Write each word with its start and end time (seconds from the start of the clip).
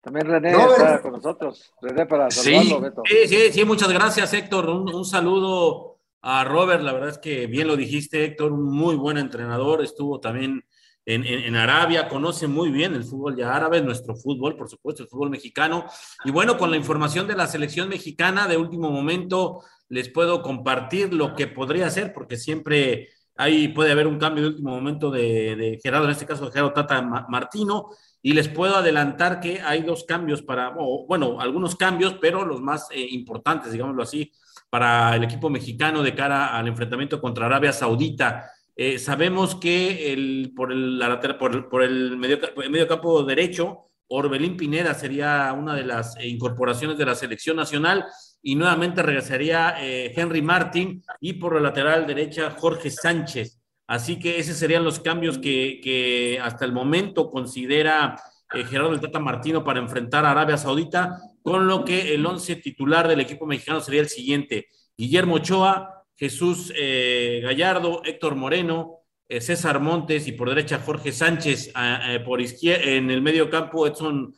También 0.05 0.27
René 0.27 0.51
está 0.51 1.01
con 1.01 1.13
nosotros. 1.13 1.73
René, 1.81 2.05
para 2.05 2.31
saludarlo, 2.31 2.77
sí, 2.77 2.83
Beto. 2.83 3.03
Sí, 3.07 3.17
sí, 3.27 3.53
sí, 3.53 3.65
muchas 3.65 3.91
gracias, 3.91 4.35
Héctor. 4.35 4.69
Un, 4.69 4.95
un, 4.95 5.05
saludo 5.07 5.99
a 6.21 6.45
Robert. 6.45 6.83
La 6.83 6.93
verdad 6.93 7.09
es 7.09 7.19
que 7.19 7.47
bien 7.47 7.69
lo 7.69 7.77
dijiste, 7.77 8.23
Héctor, 8.23 8.53
un 8.53 8.65
muy 8.65 8.97
buen 8.97 9.17
entrenador. 9.17 9.83
Estuvo 9.83 10.21
también 10.21 10.63
en, 11.07 11.25
en, 11.25 11.45
en, 11.45 11.57
Arabia, 11.57 12.09
conoce 12.09 12.47
muy 12.47 12.71
bien 12.71 12.95
el 12.95 13.05
fútbol 13.05 13.35
ya 13.35 13.55
árabe, 13.55 13.81
nuestro 13.81 14.15
fútbol, 14.15 14.57
por 14.57 14.69
supuesto, 14.69 15.03
el 15.03 15.09
fútbol 15.09 15.31
mexicano. 15.31 15.87
Y 16.27 16.31
bueno, 16.31 16.59
con 16.59 16.71
la 16.71 16.77
información 16.77 17.27
de 17.27 17.37
la 17.37 17.47
selección 17.47 17.89
mexicana 17.89 18.47
de 18.47 18.59
último 18.59 18.91
momento, 18.91 19.63
les 19.89 20.11
puedo 20.11 20.43
compartir 20.43 21.15
lo 21.15 21.35
que 21.35 21.47
podría 21.47 21.89
ser, 21.89 22.13
porque 22.13 22.37
siempre 22.37 23.09
ahí 23.37 23.69
puede 23.69 23.93
haber 23.93 24.07
un 24.07 24.19
cambio 24.19 24.45
de 24.45 24.51
último 24.51 24.71
momento 24.71 25.11
de, 25.11 25.79
Gerardo, 25.83 26.07
en 26.07 26.13
este 26.13 26.27
caso 26.27 26.47
de 26.47 26.53
Gerardo 26.53 26.73
Tata 26.73 27.03
Martino 27.03 27.89
y 28.23 28.33
les 28.33 28.49
puedo 28.49 28.77
adelantar 28.77 29.41
que 29.41 29.61
hay 29.61 29.83
dos 29.83 30.05
cambios 30.05 30.41
para, 30.41 30.75
o, 30.79 31.07
bueno, 31.07 31.41
algunos 31.41 31.77
cambios, 31.77 32.17
pero 32.21 32.45
los 32.45 32.61
más 32.61 32.89
eh, 32.91 33.07
importantes, 33.11 33.73
digámoslo 33.73 34.03
así, 34.03 34.33
para 34.71 35.15
el 35.15 35.25
equipo 35.25 35.51
mexicano 35.51 36.03
de 36.03 36.15
cara 36.15 36.57
al 36.57 36.67
enfrentamiento 36.67 37.21
contra 37.21 37.47
Arabia 37.47 37.73
Saudita. 37.73 38.51
Eh, 38.75 38.99
sabemos 38.99 39.55
que 39.55 40.13
el, 40.13 40.53
por, 40.57 40.73
el, 40.73 42.17
medio, 42.17 42.39
medio 42.71 42.89
campo 42.89 43.23
derecho, 43.25 43.91
Orbelín 44.09 44.57
Pineda 44.57 44.95
sería 44.95 45.53
una 45.53 45.75
de 45.75 45.85
las 45.85 46.17
eh, 46.17 46.27
incorporaciones 46.27 46.97
de 46.97 47.07
la 47.07 47.15
selección 47.15 47.57
nacional 47.57 48.07
y 48.47 48.57
nuevamente 48.57 49.03
regresaría 49.03 49.77
eh, 49.81 50.13
Henry 50.15 50.43
Martin 50.43 51.03
y 51.19 51.33
por 51.33 51.55
la 51.55 51.63
lateral 51.63 52.07
derecha 52.07 52.51
Jorge 52.51 52.91
Sánchez. 52.91 53.59
Así 53.87 54.19
que 54.19 54.39
esos 54.39 54.59
serían 54.59 54.85
los 54.85 55.01
cambios 55.01 55.39
que, 55.39 55.81
que 55.83 56.39
hasta 56.43 56.67
el 56.67 56.73
momento 56.73 57.31
considera 57.31 58.21
eh, 58.53 58.65
Gerardo 58.65 58.91
del 58.91 59.01
Tata 59.01 59.19
Martino 59.19 59.65
para 59.65 59.81
enfrentar 59.81 60.27
a 60.27 60.33
Arabia 60.33 60.59
Saudita, 60.59 61.19
con 61.43 61.67
lo 61.67 61.87
que 61.87 62.15
el 62.15 62.25
once 62.25 62.57
titular 62.57 63.09
del 63.09 63.21
equipo 63.21 63.47
mexicano 63.47 63.81
sería 63.81 64.03
el 64.03 64.09
siguiente: 64.09 64.69
Guillermo 64.95 65.37
Ochoa, 65.37 66.05
Jesús 66.15 66.71
eh, 66.77 67.41
Gallardo, 67.43 68.03
Héctor 68.05 68.37
Moreno, 68.37 68.99
César 69.27 69.81
Montes 69.81 70.29
y 70.29 70.33
por 70.33 70.51
derecha 70.51 70.79
Jorge 70.85 71.13
Sánchez, 71.13 71.73
eh, 71.75 72.21
por 72.23 72.43
izquierda, 72.43 72.85
en 72.85 73.11
el 73.11 73.23
medio 73.23 73.49
campo 73.49 73.87
Edson 73.87 74.35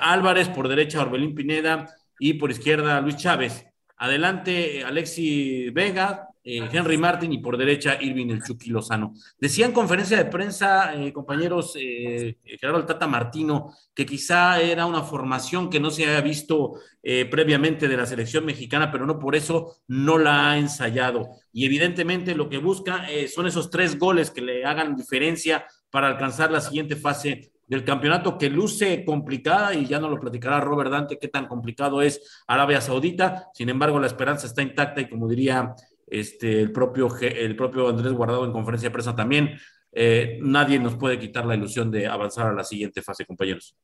Álvarez, 0.00 0.48
por 0.48 0.68
derecha 0.68 1.02
Orbelín 1.02 1.34
Pineda 1.34 1.86
y 2.18 2.34
por 2.34 2.50
izquierda 2.50 3.00
Luis 3.00 3.16
Chávez. 3.16 3.66
Adelante 3.96 4.84
Alexi 4.84 5.70
Vega, 5.70 6.28
eh, 6.50 6.66
Henry 6.72 6.96
Martin 6.96 7.32
y 7.32 7.38
por 7.38 7.58
derecha 7.58 7.98
Irving 8.00 8.30
el 8.30 8.42
Chucky 8.42 8.70
Lozano. 8.70 9.12
Decía 9.38 9.66
en 9.66 9.72
conferencia 9.72 10.16
de 10.16 10.24
prensa, 10.24 10.94
eh, 10.94 11.12
compañeros, 11.12 11.76
eh, 11.78 12.38
Gerardo 12.42 12.86
Tata 12.86 13.06
Martino, 13.06 13.74
que 13.94 14.06
quizá 14.06 14.58
era 14.60 14.86
una 14.86 15.02
formación 15.02 15.68
que 15.68 15.78
no 15.78 15.90
se 15.90 16.06
había 16.06 16.22
visto 16.22 16.80
eh, 17.02 17.26
previamente 17.26 17.86
de 17.86 17.96
la 17.96 18.06
selección 18.06 18.46
mexicana, 18.46 18.90
pero 18.90 19.04
no 19.04 19.18
por 19.18 19.36
eso 19.36 19.76
no 19.88 20.16
la 20.16 20.52
ha 20.52 20.58
ensayado. 20.58 21.28
Y 21.52 21.66
evidentemente 21.66 22.34
lo 22.34 22.48
que 22.48 22.58
busca 22.58 23.06
son 23.34 23.46
esos 23.46 23.68
tres 23.68 23.98
goles 23.98 24.30
que 24.30 24.40
le 24.40 24.64
hagan 24.64 24.96
diferencia 24.96 25.66
para 25.90 26.08
alcanzar 26.08 26.50
la 26.50 26.60
siguiente 26.60 26.96
fase 26.96 27.52
del 27.68 27.84
campeonato 27.84 28.38
que 28.38 28.48
luce 28.48 29.04
complicada 29.04 29.74
y 29.74 29.86
ya 29.86 30.00
no 30.00 30.08
lo 30.08 30.18
platicará 30.18 30.60
Robert 30.60 30.90
Dante 30.90 31.18
qué 31.18 31.28
tan 31.28 31.46
complicado 31.46 32.00
es 32.02 32.42
Arabia 32.46 32.80
Saudita. 32.80 33.48
Sin 33.52 33.68
embargo, 33.68 34.00
la 34.00 34.06
esperanza 34.06 34.46
está 34.46 34.62
intacta 34.62 35.02
y 35.02 35.08
como 35.08 35.28
diría 35.28 35.74
este, 36.06 36.60
el, 36.60 36.72
propio, 36.72 37.14
el 37.20 37.54
propio 37.54 37.88
Andrés 37.88 38.12
Guardado 38.12 38.46
en 38.46 38.52
conferencia 38.52 38.88
de 38.88 38.92
prensa 38.92 39.14
también, 39.14 39.58
eh, 39.92 40.38
nadie 40.40 40.78
nos 40.78 40.96
puede 40.96 41.18
quitar 41.18 41.44
la 41.44 41.54
ilusión 41.54 41.90
de 41.90 42.06
avanzar 42.06 42.46
a 42.46 42.52
la 42.54 42.64
siguiente 42.64 43.02
fase, 43.02 43.26
compañeros. 43.26 43.76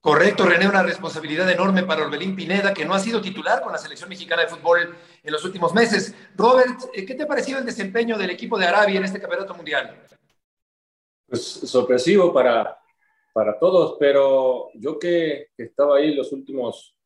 Correcto, 0.00 0.46
René, 0.46 0.66
una 0.66 0.82
responsabilidad 0.82 1.48
enorme 1.50 1.82
para 1.82 2.04
Orbelín 2.06 2.34
Pineda, 2.34 2.72
que 2.72 2.86
no 2.86 2.94
ha 2.94 2.98
sido 2.98 3.20
titular 3.20 3.60
con 3.60 3.70
la 3.70 3.78
selección 3.78 4.08
mexicana 4.08 4.42
de 4.42 4.48
fútbol 4.48 4.96
en 5.22 5.32
los 5.32 5.44
últimos 5.44 5.74
meses. 5.74 6.14
Robert, 6.36 6.80
eh, 6.94 7.04
¿qué 7.04 7.14
te 7.14 7.24
ha 7.24 7.28
parecido 7.28 7.58
el 7.58 7.66
desempeño 7.66 8.16
del 8.16 8.30
equipo 8.30 8.58
de 8.58 8.66
Arabia 8.66 8.98
en 8.98 9.04
este 9.04 9.20
campeonato 9.20 9.54
mundial? 9.54 9.94
Pues 11.28 11.42
sorpresivo 11.42 12.32
para, 12.32 12.79
para 13.32 13.58
todos, 13.58 13.96
pero 13.98 14.70
yo 14.74 14.98
que, 14.98 15.48
estaba 15.56 15.96
ahí 15.96 16.14
los 16.14 16.32
últimos 16.32 16.96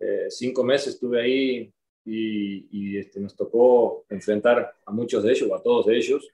eh, 0.00 0.26
cinco 0.28 0.64
meses, 0.64 0.94
estuve 0.94 1.20
ahí 1.20 1.72
y, 2.04 2.68
y 2.70 2.98
este, 2.98 3.20
nos 3.20 3.34
tocó 3.36 4.04
enfrentar 4.08 4.74
a 4.84 4.92
muchos 4.92 5.22
de 5.22 5.32
ellos, 5.32 5.50
a 5.52 5.62
todos 5.62 5.86
de 5.86 5.96
ellos, 5.96 6.28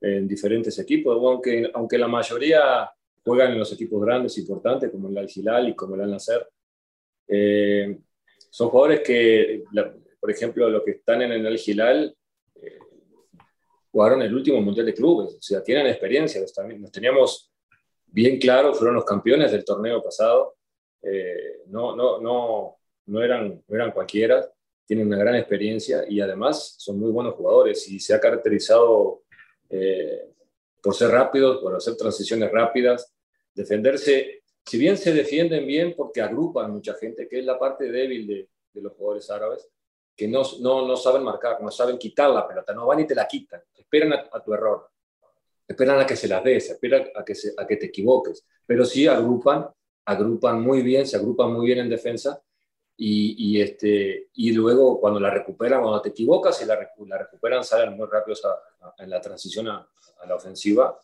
en 0.00 0.26
diferentes 0.26 0.78
equipos, 0.78 1.16
aunque, 1.16 1.70
aunque 1.74 1.98
la 1.98 2.08
mayoría 2.08 2.90
juegan 3.24 3.52
en 3.52 3.58
los 3.58 3.72
equipos 3.72 4.04
grandes, 4.04 4.36
importantes, 4.38 4.90
como 4.90 5.08
el 5.08 5.18
Al-Hilal 5.18 5.68
y 5.68 5.76
como 5.76 5.94
el 5.94 6.02
Al-Nasser. 6.02 6.48
Eh, 7.28 7.98
son 8.50 8.68
jugadores 8.68 9.00
que, 9.00 9.62
la, 9.72 9.94
por 10.18 10.30
ejemplo, 10.30 10.68
los 10.68 10.82
que 10.82 10.92
están 10.92 11.22
en 11.22 11.32
el 11.32 11.46
Al-Hilal 11.46 12.16
eh, 12.56 12.78
jugaron 13.92 14.22
el 14.22 14.34
último 14.34 14.60
Mundial 14.60 14.86
de 14.86 14.94
Clubes, 14.94 15.34
o 15.34 15.42
sea, 15.42 15.62
tienen 15.62 15.86
experiencia, 15.86 16.40
los 16.40 16.90
teníamos 16.90 17.51
bien 18.12 18.38
claro, 18.38 18.74
fueron 18.74 18.94
los 18.94 19.04
campeones 19.04 19.50
del 19.50 19.64
torneo 19.64 20.02
pasado, 20.02 20.56
eh, 21.02 21.62
no, 21.66 21.96
no, 21.96 22.20
no, 22.20 22.76
no, 23.06 23.22
eran, 23.22 23.62
no 23.66 23.74
eran 23.74 23.90
cualquiera, 23.90 24.48
tienen 24.86 25.06
una 25.06 25.16
gran 25.16 25.34
experiencia 25.34 26.04
y 26.06 26.20
además 26.20 26.74
son 26.78 27.00
muy 27.00 27.10
buenos 27.10 27.34
jugadores 27.34 27.88
y 27.88 27.98
se 27.98 28.14
ha 28.14 28.20
caracterizado 28.20 29.22
eh, 29.70 30.28
por 30.82 30.94
ser 30.94 31.10
rápidos, 31.10 31.62
por 31.62 31.74
hacer 31.74 31.96
transiciones 31.96 32.52
rápidas, 32.52 33.14
defenderse, 33.54 34.42
si 34.64 34.78
bien 34.78 34.98
se 34.98 35.12
defienden 35.14 35.66
bien 35.66 35.94
porque 35.96 36.20
agrupan 36.20 36.70
mucha 36.70 36.94
gente, 36.94 37.26
que 37.28 37.38
es 37.38 37.46
la 37.46 37.58
parte 37.58 37.90
débil 37.90 38.26
de, 38.26 38.48
de 38.74 38.82
los 38.82 38.92
jugadores 38.92 39.30
árabes, 39.30 39.68
que 40.14 40.28
no, 40.28 40.42
no, 40.60 40.86
no, 40.86 40.96
saben 40.96 41.22
marcar, 41.22 41.62
no 41.62 41.70
saben 41.70 41.96
quitar 41.96 42.30
la 42.30 42.46
pelota, 42.46 42.74
no 42.74 42.86
van 42.86 43.00
y 43.00 43.06
te 43.06 43.14
la 43.14 43.26
quitan, 43.26 43.62
esperan 43.74 44.12
a, 44.12 44.28
a 44.30 44.44
tu 44.44 44.52
error, 44.52 44.90
esperan 45.66 46.00
a 46.00 46.06
que 46.06 46.16
se 46.16 46.28
las 46.28 46.42
des, 46.44 46.70
esperan 46.70 47.04
a 47.14 47.24
que, 47.24 47.34
se, 47.34 47.52
a 47.56 47.66
que 47.66 47.76
te 47.76 47.86
equivoques, 47.86 48.44
pero 48.66 48.84
sí 48.84 49.06
agrupan, 49.06 49.68
agrupan 50.04 50.60
muy 50.60 50.82
bien, 50.82 51.06
se 51.06 51.16
agrupan 51.16 51.52
muy 51.52 51.66
bien 51.66 51.78
en 51.78 51.88
defensa 51.88 52.42
y, 52.96 53.56
y, 53.56 53.60
este, 53.60 54.28
y 54.34 54.52
luego 54.52 55.00
cuando 55.00 55.18
la 55.18 55.30
recuperan, 55.30 55.80
cuando 55.80 56.02
te 56.02 56.10
equivocas 56.10 56.60
y 56.62 56.66
la, 56.66 56.78
la 57.06 57.18
recuperan, 57.18 57.64
salen 57.64 57.96
muy 57.96 58.06
rápidos 58.06 58.42
en 58.98 59.10
la 59.10 59.20
transición 59.20 59.68
a, 59.68 59.88
a, 60.20 60.26
la 60.26 60.36
ofensiva 60.36 60.98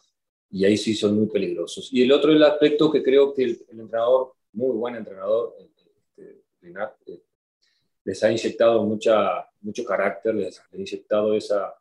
y 0.51 0.65
ahí 0.65 0.77
sí 0.77 0.95
son 0.95 1.17
muy 1.17 1.27
peligrosos. 1.27 1.89
Y 1.93 2.03
el 2.03 2.13
otro 2.13 2.33
el 2.33 2.43
aspecto 2.43 2.91
que 2.91 3.03
creo 3.03 3.33
que 3.35 3.45
el, 3.45 3.67
el 3.69 3.81
entrenador, 3.81 4.35
muy 4.53 4.77
buen 4.77 4.97
entrenador, 4.97 5.57
este, 5.59 6.43
eh, 6.63 7.23
les 8.05 8.25
ha 8.25 8.31
inyectado 8.31 8.83
mucha, 8.85 9.49
mucho 9.61 9.85
carácter, 9.85 10.35
les 10.35 10.61
ha 10.61 10.67
inyectado 10.73 11.35
esa, 11.35 11.75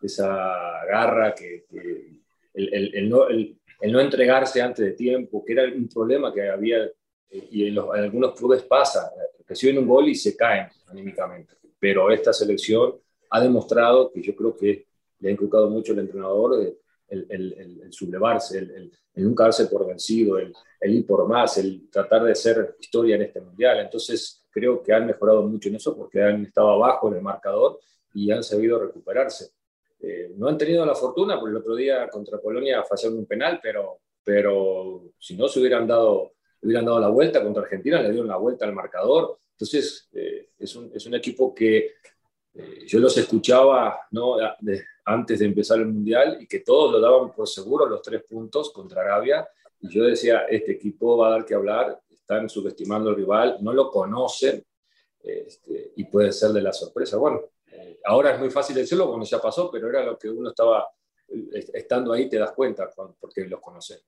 esa 0.00 0.84
garra, 0.86 1.34
que, 1.34 1.66
que 1.68 2.23
el, 2.54 2.72
el, 2.72 2.94
el, 2.94 3.08
no, 3.08 3.28
el, 3.28 3.58
entregarse 3.80 4.62
antes 4.62 4.84
de 4.84 4.92
tiempo, 4.92 5.44
que 5.44 5.52
era 5.52 5.64
un 5.64 5.88
problema 5.88 6.32
que 6.32 6.48
había 6.48 6.84
eh, 6.84 7.48
y 7.50 7.66
en, 7.66 7.78
algunos 7.78 8.34
clubes 8.34 8.62
pasa, 8.62 9.12
reciben 9.46 9.78
un 9.78 9.88
gol 9.88 10.08
y 10.08 10.14
se 10.14 10.36
caen 10.36 10.68
anímicamente. 10.86 11.54
Pero 11.78 12.10
esta 12.10 12.32
selección 12.32 12.94
ha 13.30 13.40
demostrado 13.40 14.10
que 14.10 14.22
yo 14.22 14.34
creo 14.34 14.56
que 14.56 14.86
le 15.18 15.28
ha 15.28 15.32
inculcado 15.32 15.68
mucho 15.68 15.92
el 15.92 15.98
entrenador 16.00 16.58
de, 16.58 16.78
el, 17.08 17.88
sublevarse, 17.90 18.58
el, 18.58 18.92
nunca 19.16 19.44
darse 19.44 19.66
por 19.66 19.86
vencido, 19.86 20.38
el, 20.38 20.54
ir 20.82 21.06
por 21.06 21.26
más, 21.28 21.58
el 21.58 21.88
tratar 21.90 22.24
de 22.24 22.34
ser 22.34 22.76
historia 22.80 23.16
en 23.16 23.22
este 23.22 23.40
mundial. 23.40 23.80
Entonces 23.80 24.44
creo 24.50 24.82
que 24.82 24.92
han 24.92 25.06
mejorado 25.06 25.42
mucho 25.42 25.68
en 25.68 25.76
eso 25.76 25.96
porque 25.96 26.22
han 26.22 26.44
estado 26.44 26.70
abajo 26.70 27.08
en 27.08 27.16
el 27.16 27.22
marcador 27.22 27.80
y 28.12 28.30
han 28.30 28.42
sabido 28.42 28.78
recuperarse. 28.78 29.50
Eh, 30.06 30.32
no 30.36 30.48
han 30.48 30.58
tenido 30.58 30.84
la 30.84 30.94
fortuna, 30.94 31.40
porque 31.40 31.52
el 31.52 31.56
otro 31.56 31.74
día 31.74 32.08
contra 32.10 32.38
Polonia 32.38 32.84
fallaron 32.84 33.18
un 33.18 33.26
penal, 33.26 33.58
pero, 33.62 34.00
pero 34.22 35.12
si 35.18 35.34
no 35.34 35.48
se 35.48 35.60
hubieran 35.60 35.86
dado, 35.86 36.32
hubieran 36.60 36.84
dado 36.84 37.00
la 37.00 37.08
vuelta 37.08 37.42
contra 37.42 37.62
Argentina, 37.62 38.02
le 38.02 38.10
dieron 38.10 38.28
la 38.28 38.36
vuelta 38.36 38.66
al 38.66 38.74
marcador. 38.74 39.38
Entonces, 39.52 40.08
eh, 40.12 40.50
es, 40.58 40.76
un, 40.76 40.90
es, 40.94 41.06
un, 41.06 41.14
equipo 41.14 41.54
que 41.54 41.94
eh, 42.52 42.84
yo 42.86 42.98
los 42.98 43.16
escuchaba 43.16 43.98
¿no? 44.10 44.36
antes 45.06 45.38
de 45.38 45.46
empezar 45.46 45.78
el 45.78 45.86
Mundial 45.86 46.36
y 46.40 46.46
que 46.46 46.60
todos 46.60 46.92
lo 46.92 47.00
daban 47.00 47.32
por 47.32 47.48
seguro 47.48 47.86
los 47.86 48.02
tres 48.02 48.24
puntos 48.24 48.72
contra 48.72 49.00
Arabia. 49.00 49.48
Y 49.80 49.88
yo 49.88 50.04
decía, 50.04 50.44
este 50.50 50.72
equipo 50.72 51.16
va 51.16 51.28
a 51.28 51.30
dar 51.30 51.44
que 51.46 51.54
hablar, 51.54 51.98
están 52.10 52.50
subestimando 52.50 53.08
al 53.08 53.16
rival, 53.16 53.56
no 53.60 53.72
lo 53.72 53.90
conocen 53.90 54.62
este, 55.22 55.92
y 55.96 56.04
puede 56.04 56.30
ser 56.32 56.50
de 56.50 56.60
la 56.60 56.72
sorpresa. 56.74 57.16
Bueno, 57.16 57.40
eh, 57.74 58.00
ahora 58.04 58.32
es 58.32 58.40
muy 58.40 58.50
fácil 58.50 58.76
decirlo 58.76 59.08
cuando 59.08 59.26
ya 59.26 59.40
pasó, 59.40 59.70
pero 59.70 59.88
era 59.88 60.04
lo 60.04 60.18
que 60.18 60.28
uno 60.28 60.50
estaba 60.50 60.86
estando 61.72 62.12
ahí, 62.12 62.28
te 62.28 62.38
das 62.38 62.52
cuenta 62.52 62.88
porque 63.18 63.44
los 63.46 63.60
conoces. 63.60 64.06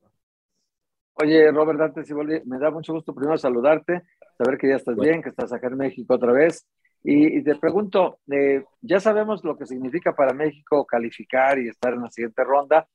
Oye, 1.14 1.50
Robert, 1.50 1.80
antes 1.80 2.10
me 2.44 2.58
da 2.58 2.70
mucho 2.70 2.92
gusto 2.92 3.14
primero 3.14 3.38
saludarte, 3.38 4.02
saber 4.36 4.58
que 4.58 4.68
ya 4.68 4.76
estás 4.76 4.96
bien, 4.96 5.22
que 5.22 5.30
estás 5.30 5.52
acá 5.52 5.68
en 5.68 5.78
México 5.78 6.14
otra 6.14 6.32
vez. 6.32 6.66
Y, 7.02 7.42
te 7.42 7.54
pregunto, 7.54 8.18
eh, 8.30 8.64
ya 8.82 9.00
sabemos 9.00 9.44
lo 9.44 9.56
que 9.56 9.64
significa 9.64 10.14
para 10.14 10.34
México 10.34 10.84
calificar 10.84 11.58
y 11.58 11.68
estar 11.68 11.94
en 11.94 12.02
la 12.02 12.10
siguiente 12.10 12.42
ronda, 12.42 12.86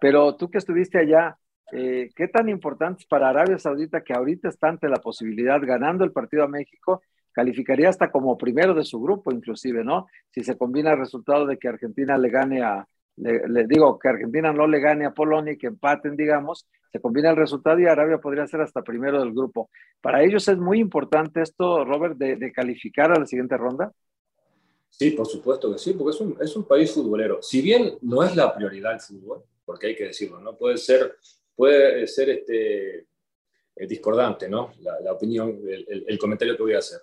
pero 0.00 0.34
tú 0.34 0.50
que 0.50 0.58
estuviste 0.58 0.98
allá, 0.98 1.38
eh, 1.72 2.10
¿qué 2.16 2.26
tan 2.26 2.48
importante 2.48 3.02
es 3.02 3.06
para 3.06 3.28
Arabia 3.28 3.58
Saudita 3.58 4.02
que 4.02 4.12
ahorita 4.12 4.48
está 4.48 4.68
ante 4.68 4.88
la 4.88 4.96
posibilidad, 4.96 5.60
ganando 5.62 6.04
el 6.04 6.10
partido 6.10 6.42
a 6.42 6.48
México, 6.48 7.00
calificaría 7.40 7.88
hasta 7.88 8.10
como 8.10 8.36
primero 8.36 8.74
de 8.74 8.84
su 8.84 9.00
grupo 9.00 9.32
inclusive, 9.32 9.82
¿no? 9.82 10.06
Si 10.30 10.44
se 10.44 10.58
combina 10.58 10.92
el 10.92 10.98
resultado 10.98 11.46
de 11.46 11.56
que 11.58 11.68
Argentina 11.68 12.18
le 12.18 12.28
gane 12.28 12.62
a, 12.62 12.86
le, 13.16 13.66
digo 13.66 13.98
que 13.98 14.08
Argentina 14.08 14.52
no 14.52 14.66
le 14.66 14.78
gane 14.78 15.06
a 15.06 15.14
Polonia 15.14 15.54
y 15.54 15.58
que 15.58 15.68
empaten, 15.68 16.16
digamos, 16.16 16.66
se 16.92 17.00
combina 17.00 17.30
el 17.30 17.36
resultado 17.36 17.78
y 17.78 17.86
Arabia 17.86 18.18
podría 18.18 18.46
ser 18.46 18.60
hasta 18.60 18.82
primero 18.82 19.20
del 19.20 19.32
grupo. 19.32 19.70
Para 20.02 20.22
ellos 20.22 20.46
es 20.48 20.58
muy 20.58 20.80
importante 20.80 21.40
esto, 21.40 21.82
Robert, 21.84 22.18
de, 22.18 22.52
calificar 22.52 23.10
a 23.10 23.18
la 23.18 23.26
siguiente 23.26 23.56
ronda. 23.56 23.90
Sí, 24.90 25.12
por 25.12 25.26
supuesto 25.26 25.72
que 25.72 25.78
sí, 25.78 25.94
porque 25.94 26.16
es 26.16 26.20
un, 26.20 26.36
es 26.42 26.56
un, 26.56 26.64
país 26.64 26.92
futbolero. 26.92 27.40
Si 27.40 27.62
bien 27.62 27.96
no 28.02 28.22
es 28.22 28.36
la 28.36 28.54
prioridad 28.54 28.92
el 28.92 29.00
fútbol, 29.00 29.44
porque 29.64 29.86
hay 29.86 29.96
que 29.96 30.08
decirlo, 30.08 30.40
¿no? 30.40 30.56
Puede 30.58 30.76
ser, 30.76 31.16
puede 31.56 32.06
ser 32.06 32.28
este, 32.28 33.06
eh, 33.80 33.86
discordante, 33.86 34.46
¿no? 34.48 34.72
La, 34.80 35.12
opinión, 35.12 35.60
el, 35.66 36.04
el, 36.06 36.18
comentario 36.18 36.54
que 36.54 36.62
voy 36.62 36.74
a 36.74 36.78
hacer. 36.78 37.00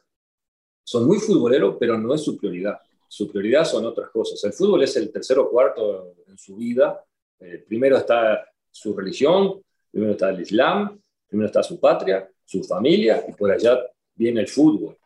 Son 0.87 1.05
muy 1.05 1.17
futboleros, 1.19 1.75
pero 1.77 1.97
no 1.97 2.13
es 2.13 2.23
su 2.23 2.37
prioridad 2.37 2.79
su 3.07 3.31
prioridad 3.31 3.63
son 3.65 3.85
otras 3.85 4.09
cosas. 4.09 4.43
El 4.43 4.53
fútbol 4.53 4.83
es 4.83 4.95
el 4.97 5.11
tercero 5.11 5.49
cuarto 5.49 6.15
en 6.27 6.37
su 6.37 6.57
vida. 6.57 7.03
Eh, 7.39 7.63
primero 7.67 7.97
está 7.97 8.45
su 8.69 8.95
religión, 8.95 9.61
primero 9.89 10.13
está 10.13 10.29
el 10.29 10.41
Islam, 10.41 10.99
primero 11.27 11.47
está 11.47 11.63
su 11.63 11.79
patria, 11.79 12.29
su 12.43 12.63
familia, 12.63 13.23
y 13.27 13.33
por 13.33 13.51
allá 13.51 13.79
viene 14.13 14.41
el 14.41 14.47
fútbol. 14.47 14.97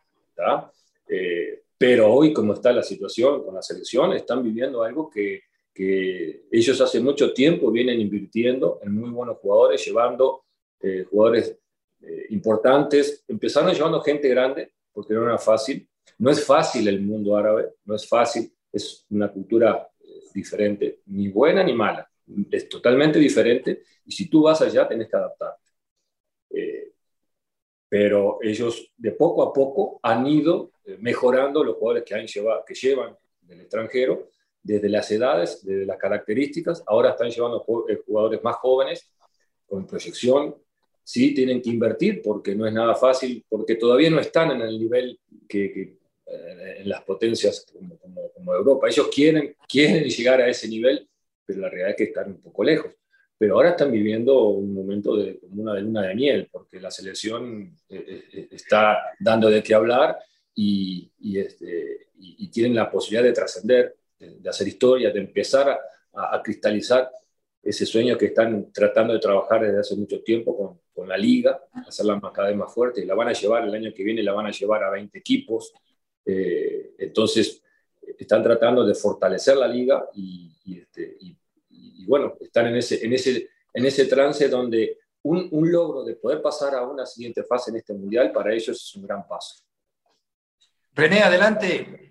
Eh, 1.08 1.64
pero 1.78 2.12
hoy, 2.12 2.34
como 2.34 2.54
está 2.54 2.72
la 2.72 2.84
situación 2.84 3.44
con 3.44 3.54
la 3.54 3.62
selección, 3.62 4.14
están 4.14 4.44
viviendo 4.44 4.84
algo 4.84 5.10
que, 5.10 5.44
que 5.74 6.46
ellos 6.52 6.82
hace 6.82 7.00
mucho 7.00 7.34
tiempo 7.34 7.72
vienen 7.72 8.00
invirtiendo 8.02 8.80
en 8.84 8.94
muy 8.94 9.10
buenos 9.10 9.38
jugadores, 9.38 9.86
llevando 9.86 10.44
eh, 10.82 11.06
jugadores 11.10 11.58
importantes, 12.30 13.24
empezaron 13.28 13.72
llevando 13.72 14.02
gente 14.02 14.28
grande, 14.28 14.72
porque 14.94 15.14
no 15.14 15.24
era 15.24 15.38
fácil, 15.38 15.88
no 16.18 16.30
es 16.30 16.46
fácil 16.46 16.88
el 16.88 17.02
mundo 17.02 17.36
árabe, 17.36 17.74
no 17.86 17.96
es 17.96 18.08
fácil, 18.08 18.52
es 18.72 19.06
una 19.10 19.32
cultura 19.32 19.90
eh, 20.00 20.06
diferente, 20.34 21.02
ni 21.08 21.30
buena 21.30 21.64
ni 21.64 21.74
mala, 21.74 22.10
es 22.52 22.70
totalmente 22.70 23.20
diferente 23.20 23.84
y 24.06 24.12
si 24.12 24.30
tú 24.30 24.44
vas 24.44 24.62
allá 24.62 24.88
tenés 24.88 25.10
que 25.10 25.18
adaptarte. 25.18 25.72
Eh, 26.50 26.94
pero 27.90 28.40
ellos 28.42 28.92
de 28.96 29.12
poco 29.12 29.44
a 29.44 29.52
poco 29.52 30.00
han 30.04 30.26
ido 30.26 30.72
eh, 30.86 30.98
mejorando 31.00 31.64
los 31.64 31.76
jugadores 31.76 32.04
que, 32.06 32.16
han 32.16 32.26
llevado, 32.26 32.64
que 32.66 32.74
llevan 32.74 33.18
del 33.42 33.62
extranjero, 33.62 34.30
desde 34.64 34.90
las 34.90 35.10
edades, 35.12 35.66
desde 35.66 35.86
las 35.86 35.98
características, 35.98 36.84
ahora 36.86 37.10
están 37.12 37.30
llevando 37.30 37.60
jugadores 37.60 38.44
más 38.44 38.56
jóvenes, 38.58 39.12
con 39.66 39.88
proyección, 39.88 40.56
sí 41.04 41.34
tienen 41.34 41.62
que 41.62 41.70
invertir 41.70 42.22
porque 42.22 42.56
no 42.56 42.66
es 42.66 42.74
nada 42.74 42.96
fácil, 42.96 43.44
porque 43.50 43.76
todavía 43.76 44.10
no 44.10 44.20
están 44.20 44.52
en 44.52 44.62
el 44.62 44.80
nivel 44.80 45.20
que, 45.48 45.98
en 46.26 46.90
las 46.90 47.02
potencias 47.04 47.66
como, 47.72 48.56
Europa. 48.56 48.88
Ellos 48.88 49.10
quieren, 49.14 49.56
quieren 49.68 50.04
llegar 50.04 50.42
a 50.42 50.50
ese 50.50 50.68
nivel, 50.68 51.08
pero 51.46 51.62
la 51.62 51.70
realidad 51.70 51.92
es 51.92 51.96
que 51.96 52.04
están 52.06 52.32
un 52.32 52.42
poco 52.42 52.64
lejos. 52.64 52.94
Pero 53.38 53.56
ahora 53.56 53.72
están 53.72 53.92
viviendo 53.92 54.50
un 54.50 54.74
momento 54.74 55.16
de, 55.16 55.40
como 55.40 55.64
una 55.64 55.74
de 55.74 55.82
luna 55.82 56.08
de 56.08 56.16
miel, 56.16 56.48
porque 56.52 56.80
la 56.80 56.92
selección 56.92 57.76
eh, 57.90 58.24
eh, 58.34 58.48
está 58.52 59.00
dando 59.20 59.50
de 59.50 59.64
qué 59.64 59.74
hablar 59.74 60.18
y, 60.54 61.12
y, 61.20 61.40
este, 61.40 62.08
tienen 62.52 62.76
la 62.76 62.92
posibilidad 62.92 63.24
de 63.24 63.34
trascender, 63.34 63.96
de, 64.20 64.50
hacer 64.50 64.68
historia, 64.68 65.12
de 65.12 65.20
empezar 65.22 65.80
a, 66.14 66.42
cristalizar 66.44 67.10
ese 67.64 67.86
sueño 67.86 68.18
que 68.18 68.28
están 68.28 68.72
tratando 68.72 69.14
de 69.14 69.20
trabajar 69.20 69.62
desde 69.62 69.80
hace 69.80 69.96
mucho 69.96 70.22
tiempo 70.24 70.58
con, 70.58 70.80
con 70.94 71.08
la 71.08 71.18
liga, 71.18 71.64
hacerla 71.88 72.20
cada 72.34 72.48
vez 72.48 72.58
más 72.58 72.74
fuerte. 72.74 73.02
Y 73.02 73.06
la 73.06 73.16
van 73.16 73.28
a 73.28 73.34
llevar 73.34 73.64
el 73.64 73.74
año 73.74 73.94
que 73.94 74.04
viene, 74.04 74.24
la 74.24 74.34
van 74.34 74.48
a 74.48 74.52
llevar 74.52 74.84
a 74.84 74.90
20 74.90 75.18
equipos, 75.18 75.74
eh, 76.26 76.94
entonces, 76.98 77.62
están 78.18 78.44
tratando 78.44 78.86
de 78.86 78.96
fortalecer 78.96 79.58
la 79.58 79.68
liga 79.68 80.08
y, 80.14 80.52
este, 80.78 81.18
bueno, 82.08 82.36
están 82.40 82.68
en 82.68 82.76
ese, 82.76 83.06
en, 83.06 83.14
ese, 83.14 83.50
en 83.74 83.86
ese 83.86 84.06
trance 84.06 84.48
donde 84.50 85.00
un, 85.24 85.48
un, 85.52 85.72
logro 85.72 86.04
de 86.04 86.16
poder 86.16 86.42
pasar 86.42 86.76
a 86.76 86.88
una 86.88 87.06
siguiente 87.06 87.44
fase 87.44 87.72
en 87.72 87.78
este 87.78 87.94
mundial 87.94 88.32
para 88.32 88.54
ellos 88.54 88.70
es 88.78 88.96
un 88.96 89.04
gran 89.04 89.28
paso. 89.28 89.64
René, 90.94 91.22
adelante. 91.22 92.11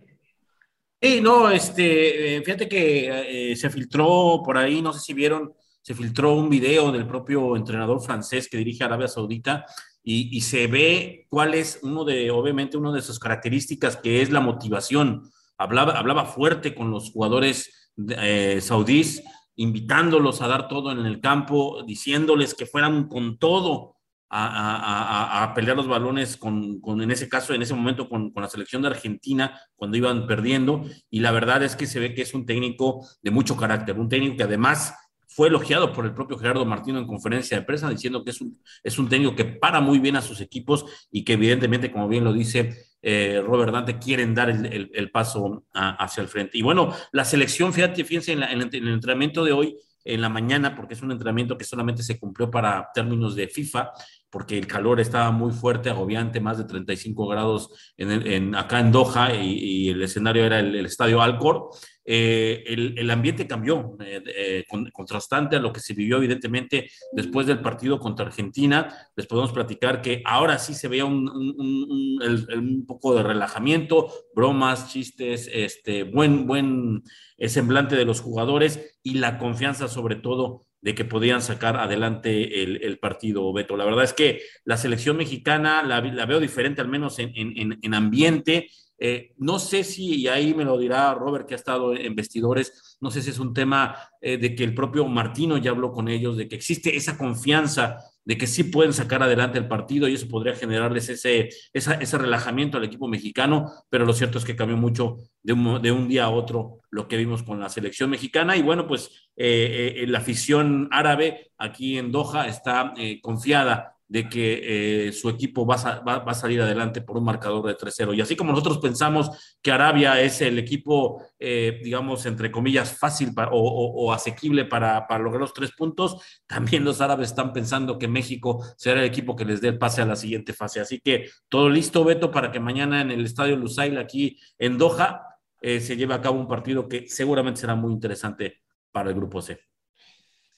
Sí, 1.03 1.23
no, 1.23 1.51
este, 1.51 2.37
eh, 2.37 2.43
fíjate 2.43 2.69
que 2.69 3.53
eh, 3.53 3.57
se 3.57 3.71
filtró 3.71 4.43
por 4.45 4.59
ahí, 4.59 4.83
no 4.83 4.93
sé 4.93 5.01
si 5.01 5.15
vieron, 5.15 5.55
se 5.81 5.95
filtró 5.95 6.35
un 6.35 6.51
video 6.51 6.93
del 6.93 7.07
propio 7.07 7.57
entrenador 7.57 8.03
francés 8.03 8.49
que 8.51 8.59
dirige 8.59 8.85
Arabia 8.85 9.09
Saudita 9.09 9.65
y, 10.03 10.41
se 10.43 10.67
ve 10.67 11.27
cuál 11.31 11.55
es 11.55 11.79
uno 11.83 12.05
de, 12.05 12.31
obviamente, 12.31 12.77
una 12.77 12.93
de 12.93 13.01
sus 13.01 13.19
características, 13.19 13.97
que 13.97 14.21
es 14.21 14.31
la 14.31 14.41
motivación. 14.41 15.31
Hablaba, 15.57 15.93
hablaba 15.99 16.27
fuerte 16.27 16.75
con 16.75 16.91
los 16.91 17.13
jugadores 17.13 17.93
eh, 18.19 18.61
saudíes, 18.61 19.23
invitándolos 19.57 20.43
a 20.43 20.49
dar 20.49 20.69
todo 20.69 20.93
en 20.93 21.07
el 21.07 21.21
campo, 21.21 21.83
diciéndoles 21.87 22.55
que 22.55 22.67
fueran 22.67 23.09
con 23.09 23.39
todo 23.39 23.97
a, 24.33 25.43
a, 25.43 25.55
pelear 25.55 25.77
los 25.77 25.89
balones 25.89 26.37
con, 26.37 26.81
con, 26.81 27.03
en 27.03 27.11
ese 27.11 27.29
caso, 27.29 27.53
en 27.53 27.63
ese 27.63 27.75
momento, 27.75 28.09
con, 28.09 28.31
con, 28.31 28.43
la 28.43 28.49
selección 28.49 28.81
de 28.81 28.89
Argentina, 28.89 29.61
cuando 29.75 29.97
iban 29.97 30.27
perdiendo. 30.27 30.85
Y 31.11 31.21
la 31.21 31.33
verdad 31.33 31.63
es 31.63 31.75
que 31.75 31.87
se 31.87 31.99
ve 31.99 32.15
que 32.15 32.23
es 32.23 32.33
un 32.33 32.47
técnico 32.47 33.05
de 33.23 33.31
mucho 33.31 33.57
carácter, 33.57 33.99
un 33.99 34.09
técnico 34.09 34.37
que 34.37 34.45
además 34.45 34.95
fue 35.27 35.49
elogiado 35.49 35.93
por 35.93 36.05
el 36.05 36.13
propio 36.13 36.37
Gerardo 36.37 36.65
Martino 36.65 36.99
en 36.99 37.07
conferencia 37.07 37.57
de 37.59 37.65
prensa, 37.65 37.89
diciendo 37.89 38.25
que 38.25 38.31
es 38.31 38.41
un, 38.41 38.61
es 38.83 38.99
un 38.99 39.09
técnico 39.09 39.37
que 39.37 39.45
para 39.45 39.81
muy 39.81 40.01
bien 40.01 40.17
a 40.17 40.23
sus 40.23 40.41
equipos 40.41 40.85
y 41.11 41.25
que 41.25 41.35
evidentemente, 41.35 41.93
como 41.93 42.09
bien 42.09 42.25
lo 42.25 42.33
dice 42.33 42.75
eh, 43.01 43.41
Robert 43.45 43.73
Dante, 43.73 43.99
quieren 43.99 44.35
dar 44.35 44.51
el, 44.51 44.91
el, 44.93 45.11
paso 45.11 45.65
hacia 45.73 46.23
el 46.23 46.29
frente. 46.29 46.59
Y 46.59 46.63
bueno, 46.63 46.93
la 47.13 47.25
selección, 47.25 47.73
fíjate, 47.73 48.05
fíjense 48.05 48.33
en, 48.33 48.43
en, 48.43 48.61
el 48.61 48.89
entrenamiento 48.89 49.45
de 49.45 49.53
hoy, 49.53 49.77
en 50.05 50.21
la 50.21 50.29
mañana, 50.29 50.75
porque 50.75 50.95
es 50.95 51.03
un 51.03 51.13
entrenamiento 51.13 51.57
que 51.57 51.65
solamente 51.65 52.03
se 52.03 52.19
cumplió 52.19 52.51
para 52.51 52.89
términos 52.93 53.37
de 53.37 53.49
FIFA, 53.49 53.93
porque 54.31 54.57
el 54.57 54.67
calor 54.67 55.01
estaba 55.01 55.31
muy 55.33 55.53
fuerte, 55.53 55.91
agobiante, 55.91 56.41
más 56.41 56.59
de 56.59 56.65
35 56.65 57.27
grados 57.27 57.93
en, 57.97 58.55
acá 58.55 58.81
en 58.81 58.93
Doha 58.93 59.35
y, 59.35 59.91
el 59.91 60.03
escenario 60.03 60.45
era 60.45 60.61
el, 60.61 60.87
estadio 60.87 61.21
Alcor. 61.21 61.71
Eh, 62.05 62.65
el, 62.67 63.11
ambiente 63.11 63.47
cambió, 63.47 63.97
eh, 64.01 64.23
eh, 64.27 64.65
contrastante 64.93 65.57
a 65.57 65.61
lo 65.61 65.73
que 65.73 65.81
se 65.81 65.95
vivió 65.95 66.17
evidentemente 66.17 66.91
después 67.13 67.47
del 67.47 67.61
partido 67.61 67.99
contra 67.99 68.27
Argentina. 68.27 68.95
Les 69.17 69.27
podemos 69.27 69.53
platicar 69.53 70.01
que 70.01 70.23
ahora 70.25 70.59
sí 70.59 70.75
se 70.75 70.89
veía 70.89 71.05
un, 71.05 71.29
un, 71.29 72.85
poco 72.87 73.15
de 73.15 73.23
relajamiento, 73.23 74.13
bromas, 74.35 74.93
chistes, 74.93 75.49
este, 75.53 76.05
buen, 76.05 76.47
buen 76.47 77.03
semblante 77.47 77.97
de 77.97 78.05
los 78.05 78.21
jugadores 78.21 78.99
y 79.03 79.15
la 79.15 79.39
confianza 79.39 79.89
sobre 79.89 80.17
todo 80.17 80.67
de 80.83 80.95
que 80.95 81.05
podían 81.05 81.43
sacar 81.43 81.77
adelante 81.77 82.63
el, 82.63 82.99
partido, 82.99 83.53
Beto. 83.53 83.77
La 83.77 83.85
verdad 83.85 84.05
es 84.05 84.13
que 84.13 84.43
la 84.65 84.77
selección 84.77 85.17
mexicana 85.17 85.83
la, 85.83 86.01
veo 86.01 86.41
diferente, 86.41 86.81
al 86.81 86.89
menos 86.89 87.19
en, 87.19 87.95
ambiente, 87.95 88.69
Eh, 89.03 89.33
no 89.39 89.59
sé 89.59 89.83
si, 89.83 90.15
y 90.17 90.29
ahí 90.29 90.53
me 90.53 90.65
lo 90.65 90.77
dirá 90.77 91.15
Robert, 91.15 91.47
que 91.47 91.55
ha 91.55 91.57
estado 91.57 91.97
en 91.97 92.15
vestidores, 92.15 92.99
no 93.01 93.11
sé 93.11 93.23
si 93.23 93.31
es 93.31 93.39
un 93.39 93.55
tema 93.55 93.97
eh, 94.21 94.37
de 94.37 94.55
que 94.55 94.63
el 94.63 94.75
propio 94.75 95.07
Martino 95.07 95.57
ya 95.57 95.71
habló 95.71 95.91
con 95.91 96.09
ellos, 96.09 96.37
de 96.37 96.47
que 96.47 96.57
existe 96.57 96.95
esa 96.95 97.17
confianza 97.17 97.97
de 98.27 98.37
que 98.37 98.47
sí 98.47 98.65
pueden 98.65 98.93
sacar 98.93 99.23
adelante 99.23 99.59
el 99.59 99.67
partido 99.67 100.07
y 100.07 100.15
eso 100.15 100.29
podría 100.29 100.55
generarles 100.55 101.09
ese, 101.09 101.49
ese 101.73 102.19
relajamiento 102.19 102.77
al 102.77 102.85
equipo 102.85 103.09
mexicano, 103.09 103.73
pero 103.89 104.05
lo 104.05 104.13
cierto 104.13 104.37
es 104.37 104.45
que 104.45 104.55
cambió 104.55 104.77
mucho 104.77 105.17
de 105.43 105.55
un, 105.55 105.81
de 105.81 105.91
un 105.91 106.07
día 106.07 106.25
a 106.25 106.31
otro 106.31 106.81
lo 106.91 107.09
que 107.09 107.17
vimos 107.17 107.43
con 107.43 107.59
la 107.59 107.71
selección 107.71 108.11
mexicana. 108.11 108.55
Y 108.59 108.63
bueno, 108.63 108.87
pues 108.87 109.31
eh, 109.35 110.05
la 110.07 110.19
afición 110.19 110.89
árabe 110.93 111.53
aquí 111.57 111.97
en 111.97 112.13
Doha 112.13 112.47
está 112.47 112.93
confiada 113.23 113.97
de 114.11 114.29
que 114.29 115.07
eh, 115.07 115.13
su 115.13 115.29
equipo 115.29 115.65
va 115.65 115.77
a, 115.77 116.35
salir 116.35 116.61
adelante 116.61 117.01
por 117.01 117.17
un 117.17 117.23
marcador 117.23 117.65
de 117.65 117.77
3-0. 117.77 118.17
Y 118.17 118.21
así 118.21 118.35
como 118.35 118.51
nosotros 118.51 118.79
pensamos 118.79 119.31
que 119.63 119.71
Arabia 119.71 120.21
es 120.21 120.41
el 120.41 120.59
equipo, 120.59 121.23
eh, 121.39 121.81
digamos, 121.81 122.27
entre 122.27 122.51
comillas, 122.51 122.93
fácil 122.99 123.33
o, 123.53 124.13
asequible 124.13 124.65
para, 124.65 125.07
para, 125.07 125.23
lograr 125.23 125.41
los 125.41 125.55
tres 125.55 125.71
puntos, 125.71 126.17
también 126.49 126.85
los 126.85 127.01
árabes 127.01 127.29
están 127.29 127.53
pensando 127.53 128.01
que 128.01 128.09
México 128.09 128.65
será 128.77 128.99
el 128.99 129.07
equipo 129.07 129.37
que 129.37 129.45
les 129.45 129.61
dé 129.61 129.69
el 129.69 129.79
pase 129.79 130.03
a 130.03 130.07
la 130.07 130.17
siguiente 130.17 130.55
fase. 130.55 130.81
Así 130.81 130.99
que 130.99 131.31
todo 131.49 131.71
listo, 131.71 132.03
Beto, 132.03 132.33
para 132.33 132.51
que 132.51 132.59
mañana 132.59 133.03
en 133.03 133.13
el 133.13 133.25
Estadio 133.25 133.57
Lusail, 133.57 133.97
aquí 133.97 134.41
en 134.59 134.77
Doha, 134.77 135.23
eh, 135.63 135.79
se 135.79 135.97
lleve 135.97 136.15
a 136.15 136.21
cabo 136.21 136.41
un 136.41 136.49
partido 136.49 136.89
que 136.89 137.09
seguramente 137.09 137.61
será 137.61 137.77
muy 137.77 137.93
interesante 137.93 138.61
para 138.91 139.11
el 139.11 139.15
Grupo 139.15 139.41
C. 139.41 139.70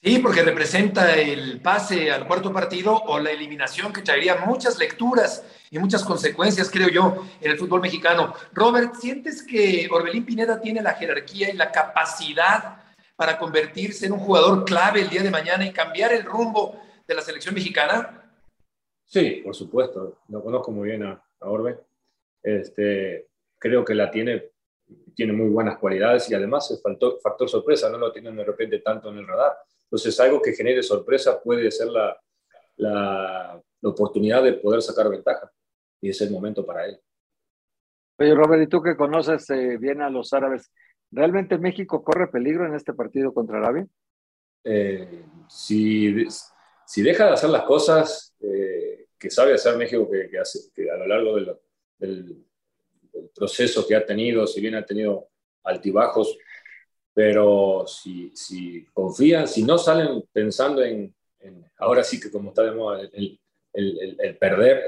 Sí, 0.03 0.19
porque 0.19 0.43
representa 0.43 1.15
el 1.15 1.61
pase 1.61 2.11
al 2.11 2.27
cuarto 2.27 2.51
partido 2.51 2.93
o 2.93 3.19
la 3.19 3.31
eliminación 3.31 3.93
que 3.93 4.01
traería 4.01 4.35
muchas 4.35 4.77
lecturas 4.77 5.45
y 5.71 5.79
muchas 5.79 6.03
consecuencias, 6.03 6.69
creo 6.69 6.89
yo, 6.89 7.25
en 7.39 7.51
el 7.51 7.57
fútbol 7.57 7.79
mexicano. 7.79 8.33
Robert, 8.51 8.95
¿sientes 8.95 9.41
que 9.41 9.87
Orbelín 9.89 10.25
Pineda 10.25 10.59
tiene 10.59 10.81
la 10.81 10.95
jerarquía 10.95 11.49
y 11.49 11.55
la 11.55 11.71
capacidad 11.71 12.83
para 13.15 13.39
convertirse 13.39 14.05
en 14.05 14.11
un 14.11 14.19
jugador 14.19 14.65
clave 14.65 14.99
el 14.99 15.09
día 15.09 15.23
de 15.23 15.31
mañana 15.31 15.65
y 15.65 15.71
cambiar 15.71 16.11
el 16.11 16.25
rumbo 16.25 16.81
de 17.07 17.15
la 17.15 17.21
selección 17.21 17.55
mexicana? 17.55 18.29
Sí, 19.05 19.39
por 19.41 19.55
supuesto. 19.55 20.19
Lo 20.27 20.43
conozco 20.43 20.71
muy 20.71 20.89
bien 20.89 21.03
a, 21.03 21.23
a 21.39 21.49
Orbe. 21.49 21.79
Este, 22.41 23.29
creo 23.57 23.85
que 23.85 23.95
la 23.95 24.11
tiene, 24.11 24.49
tiene 25.15 25.31
muy 25.31 25.47
buenas 25.47 25.77
cualidades 25.77 26.29
y 26.29 26.33
además 26.33 26.77
factor, 26.83 27.21
factor 27.23 27.47
sorpresa, 27.47 27.89
no 27.89 27.97
lo 27.97 28.11
tienen 28.11 28.35
de 28.35 28.43
repente 28.43 28.79
tanto 28.79 29.09
en 29.09 29.19
el 29.19 29.27
radar 29.27 29.53
entonces, 29.93 30.19
algo 30.19 30.41
que 30.41 30.53
genere 30.53 30.81
sorpresa 30.81 31.39
puede 31.39 31.69
ser 31.69 31.87
la, 31.89 32.19
la, 32.77 33.61
la 33.79 33.89
oportunidad 33.89 34.41
de 34.41 34.53
poder 34.53 34.81
sacar 34.81 35.07
ventaja 35.07 35.51
y 36.01 36.09
es 36.09 36.19
el 36.21 36.31
momento 36.31 36.65
para 36.65 36.87
él. 36.87 36.99
Oye, 38.17 38.33
Robert, 38.33 38.63
y 38.63 38.67
tú 38.67 38.81
que 38.81 38.95
conoces 38.95 39.47
eh, 39.51 39.77
bien 39.77 40.01
a 40.01 40.09
los 40.09 40.33
árabes, 40.33 40.71
¿realmente 41.11 41.59
México 41.59 42.03
corre 42.03 42.27
peligro 42.27 42.65
en 42.65 42.73
este 42.73 42.91
partido 42.93 43.35
contra 43.35 43.59
Arabia? 43.59 43.85
Eh, 44.63 45.25
si, 45.47 46.25
si 46.87 47.03
deja 47.03 47.27
de 47.27 47.33
hacer 47.33 47.51
las 47.51 47.63
cosas 47.65 48.35
eh, 48.39 49.05
que 49.19 49.29
sabe 49.29 49.53
hacer 49.53 49.77
México, 49.77 50.09
que, 50.09 50.27
que, 50.27 50.39
hace, 50.39 50.71
que 50.73 50.89
a 50.89 50.97
lo 50.97 51.05
largo 51.05 51.35
del, 51.99 52.43
proceso 53.35 53.85
que 53.87 53.95
ha 53.95 54.03
tenido, 54.03 54.47
si 54.47 54.59
bien 54.59 54.73
ha 54.73 54.83
tenido 54.83 55.29
altibajos, 55.63 56.35
pero 57.13 57.85
si, 57.87 58.31
si 58.35 58.85
confían, 58.93 59.47
si 59.47 59.63
no 59.63 59.77
salen 59.77 60.23
pensando 60.31 60.81
en, 60.83 61.13
en, 61.39 61.65
ahora 61.77 62.03
sí 62.03 62.19
que 62.19 62.31
como 62.31 62.49
está 62.49 62.63
de 62.63 62.71
moda, 62.71 63.01
el, 63.01 63.39
el, 63.73 64.17
el 64.19 64.37
perder, 64.37 64.83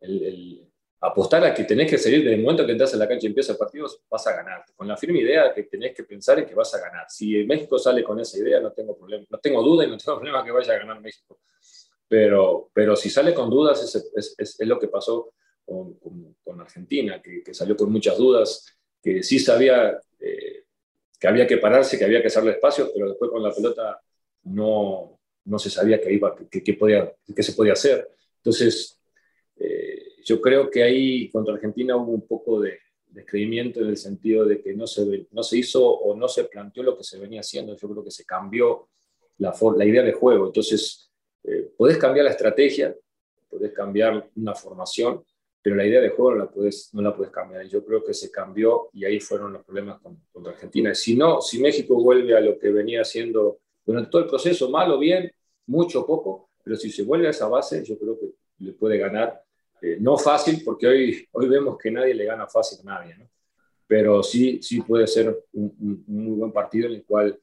el, 0.00 0.66
apostar 1.02 1.42
a 1.44 1.54
que 1.54 1.64
tenés 1.64 1.90
que 1.90 1.96
salir 1.96 2.22
desde 2.22 2.34
el 2.34 2.42
momento 2.42 2.66
que 2.66 2.72
entras 2.72 2.92
en 2.92 2.98
la 2.98 3.08
cancha 3.08 3.26
y 3.26 3.28
empieza 3.28 3.52
el 3.52 3.58
partido, 3.58 3.88
vas 4.10 4.26
a 4.26 4.36
ganar. 4.36 4.64
Con 4.76 4.86
la 4.86 4.98
firme 4.98 5.20
idea 5.20 5.48
de 5.48 5.54
que 5.54 5.62
tenés 5.62 5.94
que 5.94 6.04
pensar 6.04 6.38
en 6.38 6.46
que 6.46 6.54
vas 6.54 6.74
a 6.74 6.78
ganar. 6.78 7.06
Si 7.08 7.42
México 7.44 7.78
sale 7.78 8.04
con 8.04 8.20
esa 8.20 8.36
idea, 8.38 8.60
no 8.60 8.70
tengo 8.72 8.94
problema, 8.96 9.24
no 9.30 9.38
tengo 9.38 9.62
duda 9.62 9.84
y 9.84 9.88
no 9.88 9.96
tengo 9.96 10.16
problema 10.18 10.44
que 10.44 10.50
vaya 10.50 10.74
a 10.74 10.78
ganar 10.78 11.00
México. 11.00 11.40
Pero, 12.06 12.70
pero 12.74 12.96
si 12.96 13.08
sale 13.08 13.32
con 13.32 13.48
dudas, 13.48 13.82
es, 13.82 13.94
es, 14.14 14.34
es, 14.36 14.60
es 14.60 14.68
lo 14.68 14.78
que 14.78 14.88
pasó 14.88 15.32
con, 15.64 15.94
con, 15.94 16.36
con 16.44 16.60
Argentina, 16.60 17.22
que, 17.22 17.42
que, 17.42 17.54
salió 17.54 17.76
con 17.76 17.90
muchas 17.90 18.18
dudas, 18.18 18.66
que 19.02 19.22
sí 19.22 19.38
sabía 19.38 19.98
eh, 20.18 20.59
que 21.20 21.28
había 21.28 21.46
que 21.46 21.58
pararse, 21.58 21.98
que 21.98 22.04
había 22.04 22.22
que 22.22 22.28
hacerle 22.28 22.52
espacio, 22.52 22.90
pero 22.94 23.10
después 23.10 23.30
con 23.30 23.42
la 23.42 23.52
pelota 23.52 24.00
no, 24.44 25.20
no 25.44 25.58
se 25.58 25.68
sabía 25.68 26.00
qué, 26.00 26.18
qué, 26.64 26.74
podía, 26.74 27.12
qué 27.36 27.42
se 27.42 27.52
podía 27.52 27.74
hacer. 27.74 28.08
Entonces, 28.36 28.98
eh, 29.56 30.14
yo 30.24 30.40
creo 30.40 30.70
que 30.70 30.82
ahí 30.82 31.28
contra 31.30 31.54
Argentina 31.54 31.94
hubo 31.96 32.12
un 32.12 32.26
poco 32.26 32.60
de 32.60 32.78
descreimiento 33.06 33.80
en 33.80 33.88
el 33.88 33.98
sentido 33.98 34.46
de 34.46 34.62
que 34.62 34.72
no 34.72 34.86
se, 34.86 35.26
no 35.30 35.42
se 35.42 35.58
hizo 35.58 35.86
o 35.86 36.16
no 36.16 36.26
se 36.26 36.44
planteó 36.44 36.82
lo 36.82 36.96
que 36.96 37.04
se 37.04 37.18
venía 37.18 37.40
haciendo. 37.40 37.76
Yo 37.76 37.90
creo 37.90 38.02
que 38.02 38.10
se 38.10 38.24
cambió 38.24 38.88
la, 39.36 39.54
la 39.76 39.84
idea 39.84 40.02
de 40.02 40.12
juego. 40.12 40.46
Entonces, 40.46 41.10
eh, 41.44 41.70
podés 41.76 41.98
cambiar 41.98 42.24
la 42.24 42.30
estrategia, 42.30 42.96
podés 43.50 43.72
cambiar 43.72 44.30
una 44.36 44.54
formación, 44.54 45.22
pero 45.62 45.76
la 45.76 45.86
idea 45.86 46.00
de 46.00 46.10
juego 46.10 46.32
no 46.32 46.38
la 46.38 46.50
puedes, 46.50 46.90
no 46.94 47.02
la 47.02 47.14
puedes 47.14 47.32
cambiar. 47.32 47.66
Yo 47.66 47.84
creo 47.84 48.02
que 48.02 48.14
se 48.14 48.30
cambió 48.30 48.88
y 48.92 49.04
ahí 49.04 49.20
fueron 49.20 49.52
los 49.52 49.64
problemas 49.64 50.00
con, 50.00 50.18
contra 50.32 50.52
Argentina. 50.52 50.94
Si 50.94 51.16
no, 51.16 51.40
si 51.40 51.60
México 51.60 52.02
vuelve 52.02 52.36
a 52.36 52.40
lo 52.40 52.58
que 52.58 52.70
venía 52.70 53.02
haciendo 53.02 53.60
durante 53.84 54.10
todo 54.10 54.22
el 54.22 54.28
proceso, 54.28 54.70
mal 54.70 54.90
o 54.90 54.98
bien, 54.98 55.30
mucho 55.66 56.00
o 56.00 56.06
poco, 56.06 56.50
pero 56.62 56.76
si 56.76 56.90
se 56.90 57.02
vuelve 57.02 57.26
a 57.26 57.30
esa 57.30 57.48
base, 57.48 57.84
yo 57.84 57.98
creo 57.98 58.18
que 58.18 58.30
le 58.58 58.72
puede 58.72 58.98
ganar. 58.98 59.42
Eh, 59.82 59.98
no 60.00 60.16
fácil, 60.16 60.62
porque 60.64 60.86
hoy, 60.86 61.28
hoy 61.32 61.48
vemos 61.48 61.78
que 61.78 61.90
nadie 61.90 62.14
le 62.14 62.24
gana 62.24 62.46
fácil 62.46 62.80
a 62.86 62.98
nadie, 62.98 63.16
¿no? 63.16 63.30
pero 63.90 64.22
sí, 64.22 64.60
sí 64.62 64.82
puede 64.82 65.08
ser 65.08 65.36
un 65.52 66.04
muy 66.06 66.36
buen 66.36 66.52
partido 66.52 66.86
en 66.86 66.94
el 66.94 67.04
cual 67.04 67.36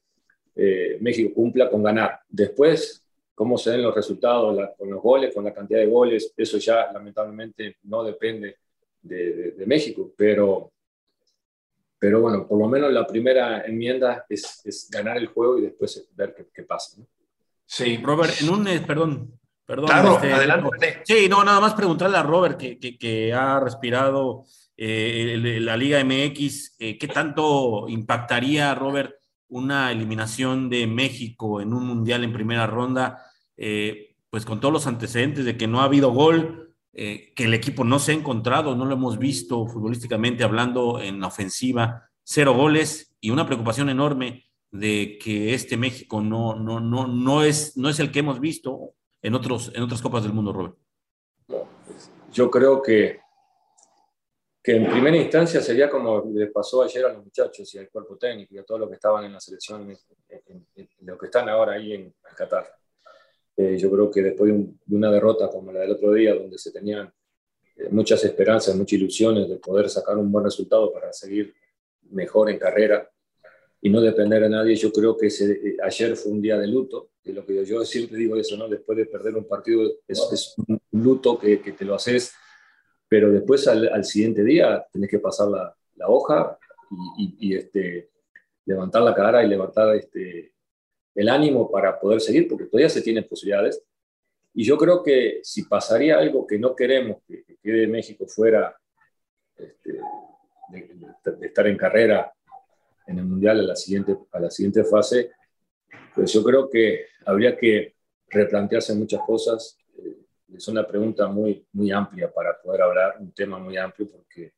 eh, 0.56 0.96
México 0.98 1.34
cumpla 1.34 1.68
con 1.68 1.82
ganar. 1.82 2.20
Después, 2.26 3.06
cómo 3.38 3.56
se 3.56 3.70
den 3.70 3.84
los 3.84 3.94
resultados 3.94 4.56
la, 4.56 4.74
con 4.74 4.90
los 4.90 5.00
goles, 5.00 5.32
con 5.32 5.44
la 5.44 5.54
cantidad 5.54 5.78
de 5.78 5.86
goles, 5.86 6.34
eso 6.36 6.58
ya 6.58 6.90
lamentablemente 6.92 7.76
no 7.84 8.02
depende 8.02 8.56
de, 9.00 9.32
de, 9.32 9.50
de, 9.52 9.64
México, 9.64 10.12
pero, 10.16 10.72
pero 12.00 12.20
bueno, 12.20 12.48
por 12.48 12.58
lo 12.58 12.66
menos 12.66 12.92
la 12.92 13.06
primera 13.06 13.64
enmienda 13.64 14.26
es, 14.28 14.60
es 14.64 14.90
ganar 14.90 15.18
el 15.18 15.28
juego 15.28 15.56
y 15.56 15.62
después 15.62 16.04
ver 16.16 16.34
qué, 16.34 16.48
qué 16.52 16.64
pasa. 16.64 16.96
¿no? 16.98 17.06
Sí, 17.64 17.98
Robert, 17.98 18.32
en 18.40 18.50
un, 18.50 18.66
eh, 18.66 18.82
perdón, 18.84 19.38
perdón. 19.64 19.86
Claro, 19.86 20.14
este, 20.16 20.32
adelante. 20.32 21.02
Sí, 21.04 21.28
no, 21.28 21.44
nada 21.44 21.60
más 21.60 21.74
preguntarle 21.74 22.16
a 22.16 22.24
Robert 22.24 22.58
que, 22.58 22.76
que, 22.80 22.98
que 22.98 23.32
ha 23.32 23.60
respirado 23.60 24.46
eh, 24.76 25.60
la 25.60 25.76
Liga 25.76 26.02
MX, 26.02 26.74
eh, 26.80 26.98
¿qué 26.98 27.06
tanto 27.06 27.88
impactaría, 27.88 28.74
Robert, 28.74 29.14
una 29.48 29.90
eliminación 29.92 30.68
de 30.68 30.86
México 30.86 31.60
en 31.60 31.72
un 31.72 31.86
mundial 31.86 32.24
en 32.24 32.32
primera 32.32 32.66
ronda? 32.66 33.24
eh, 33.58 34.14
pues 34.30 34.44
con 34.46 34.60
todos 34.60 34.72
los 34.72 34.86
antecedentes 34.86 35.44
de 35.44 35.56
que 35.56 35.66
no 35.66 35.80
ha 35.80 35.84
habido 35.84 36.12
gol, 36.12 36.74
eh, 36.92 37.32
que 37.34 37.44
el 37.44 37.54
equipo 37.54 37.84
no 37.84 37.98
se 37.98 38.12
ha 38.12 38.14
encontrado, 38.14 38.74
no 38.74 38.84
lo 38.84 38.94
hemos 38.94 39.18
visto 39.18 39.66
futbolísticamente 39.66 40.44
hablando 40.44 41.00
en 41.00 41.20
la 41.20 41.26
ofensiva, 41.26 42.08
cero 42.22 42.54
goles 42.54 43.16
y 43.20 43.30
una 43.30 43.46
preocupación 43.46 43.90
enorme 43.90 44.44
de 44.70 45.18
que 45.20 45.54
este 45.54 45.76
México 45.76 46.22
no, 46.22 46.54
no, 46.54 46.78
no, 46.78 47.06
no, 47.06 47.42
es, 47.42 47.76
no 47.76 47.88
es 47.88 47.98
el 48.00 48.12
que 48.12 48.20
hemos 48.20 48.38
visto 48.38 48.94
en, 49.22 49.34
otros, 49.34 49.72
en 49.74 49.82
otras 49.82 50.02
Copas 50.02 50.22
del 50.22 50.32
Mundo, 50.32 50.52
Robert. 50.52 50.76
Yo 52.32 52.50
creo 52.50 52.82
que, 52.82 53.20
que 54.62 54.76
en 54.76 54.90
primera 54.90 55.16
instancia 55.16 55.60
sería 55.60 55.88
como 55.88 56.24
le 56.32 56.48
pasó 56.48 56.82
ayer 56.82 57.04
a 57.06 57.12
los 57.12 57.24
muchachos 57.24 57.74
y 57.74 57.78
al 57.78 57.88
cuerpo 57.88 58.16
técnico 58.16 58.54
y 58.54 58.58
a 58.58 58.64
todos 58.64 58.80
los 58.80 58.88
que 58.88 58.96
estaban 58.96 59.24
en 59.24 59.32
la 59.32 59.40
selección, 59.40 59.82
en, 59.82 59.98
en, 60.46 60.66
en 60.76 60.88
los 61.00 61.18
que 61.18 61.26
están 61.26 61.48
ahora 61.48 61.74
ahí 61.74 61.92
en 61.92 62.14
Qatar 62.36 62.78
eh, 63.58 63.76
yo 63.76 63.90
creo 63.90 64.08
que 64.08 64.22
después 64.22 64.52
de, 64.52 64.56
un, 64.56 64.80
de, 64.86 64.96
una 64.96 65.10
derrota 65.10 65.48
como 65.48 65.72
la 65.72 65.80
del 65.80 65.90
otro 65.90 66.12
día, 66.12 66.32
donde 66.32 66.56
se 66.58 66.70
tenían 66.70 67.12
eh, 67.76 67.88
muchas 67.90 68.22
esperanzas, 68.24 68.76
muchas 68.76 68.92
ilusiones 68.92 69.48
de 69.48 69.56
poder 69.56 69.90
sacar 69.90 70.16
un 70.16 70.30
buen 70.30 70.44
resultado 70.44 70.92
para 70.92 71.12
seguir 71.12 71.52
mejor 72.10 72.50
en 72.50 72.58
carrera 72.58 73.10
y 73.80 73.90
no 73.90 74.00
depender 74.00 74.42
de 74.42 74.48
nadie, 74.48 74.76
yo 74.76 74.92
creo 74.92 75.16
que 75.16 75.26
ese, 75.26 75.50
eh, 75.50 75.76
ayer 75.82 76.14
fue 76.14 76.30
un 76.30 76.40
día 76.40 76.56
de 76.56 76.68
luto, 76.68 77.10
y 77.24 77.32
lo 77.32 77.44
que 77.44 77.64
yo, 77.64 77.84
siempre 77.84 78.16
digo 78.16 78.36
eso, 78.36 78.56
¿no? 78.56 78.68
Después 78.68 78.96
de 78.96 79.06
perder 79.06 79.34
un 79.34 79.48
partido 79.48 79.82
es, 80.06 80.20
es 80.32 80.54
un 80.66 80.80
luto 80.92 81.36
que, 81.36 81.60
que, 81.60 81.72
te 81.72 81.84
lo 81.84 81.96
haces, 81.96 82.32
pero 83.08 83.32
después 83.32 83.66
al, 83.66 84.04
siguiente 84.04 84.44
día 84.44 84.86
tenés 84.92 85.10
que 85.10 85.18
pasar 85.18 85.48
la, 85.48 85.74
hoja 86.06 86.58
y, 87.16 87.54
este, 87.54 88.10
levantar 88.64 89.02
la 89.02 89.14
cara 89.14 89.42
y 89.42 89.48
levantar 89.48 89.96
este, 89.96 90.52
el 91.14 91.28
ánimo 91.28 91.70
para 91.70 91.98
poder 91.98 92.20
seguir, 92.20 92.48
porque 92.48 92.66
todavía 92.66 92.88
se 92.88 93.02
tienen 93.02 93.26
posibilidades. 93.26 93.82
Y 94.54 94.64
yo 94.64 94.76
creo 94.76 95.02
que 95.02 95.40
si 95.42 95.64
pasaría 95.64 96.18
algo 96.18 96.46
que 96.46 96.58
no 96.58 96.74
queremos, 96.74 97.18
que, 97.26 97.44
que 97.44 97.56
quede 97.56 97.86
México 97.86 98.26
fuera 98.26 98.76
este, 99.56 100.00
de, 100.68 101.36
de, 101.36 101.46
estar 101.46 101.66
en 101.66 101.76
carrera 101.76 102.32
en 103.06 103.18
el 103.18 103.24
Mundial 103.24 103.60
a 103.60 103.62
la 103.62 103.76
siguiente, 103.76 104.16
a 104.32 104.40
la 104.40 104.50
siguiente 104.50 104.84
fase, 104.84 105.32
pues 106.14 106.32
yo 106.32 106.44
creo 106.44 106.68
que 106.68 107.06
habría 107.24 107.56
que 107.56 107.94
replantearse 108.28 108.94
muchas 108.94 109.22
cosas. 109.22 109.77
Es 110.54 110.66
una 110.68 110.86
pregunta 110.86 111.28
muy, 111.28 111.66
muy 111.72 111.90
amplia 111.90 112.32
para 112.32 112.60
poder 112.60 112.82
hablar, 112.82 113.16
un 113.20 113.32
tema 113.32 113.58
muy 113.58 113.76
amplio, 113.76 114.08
porque 114.10 114.54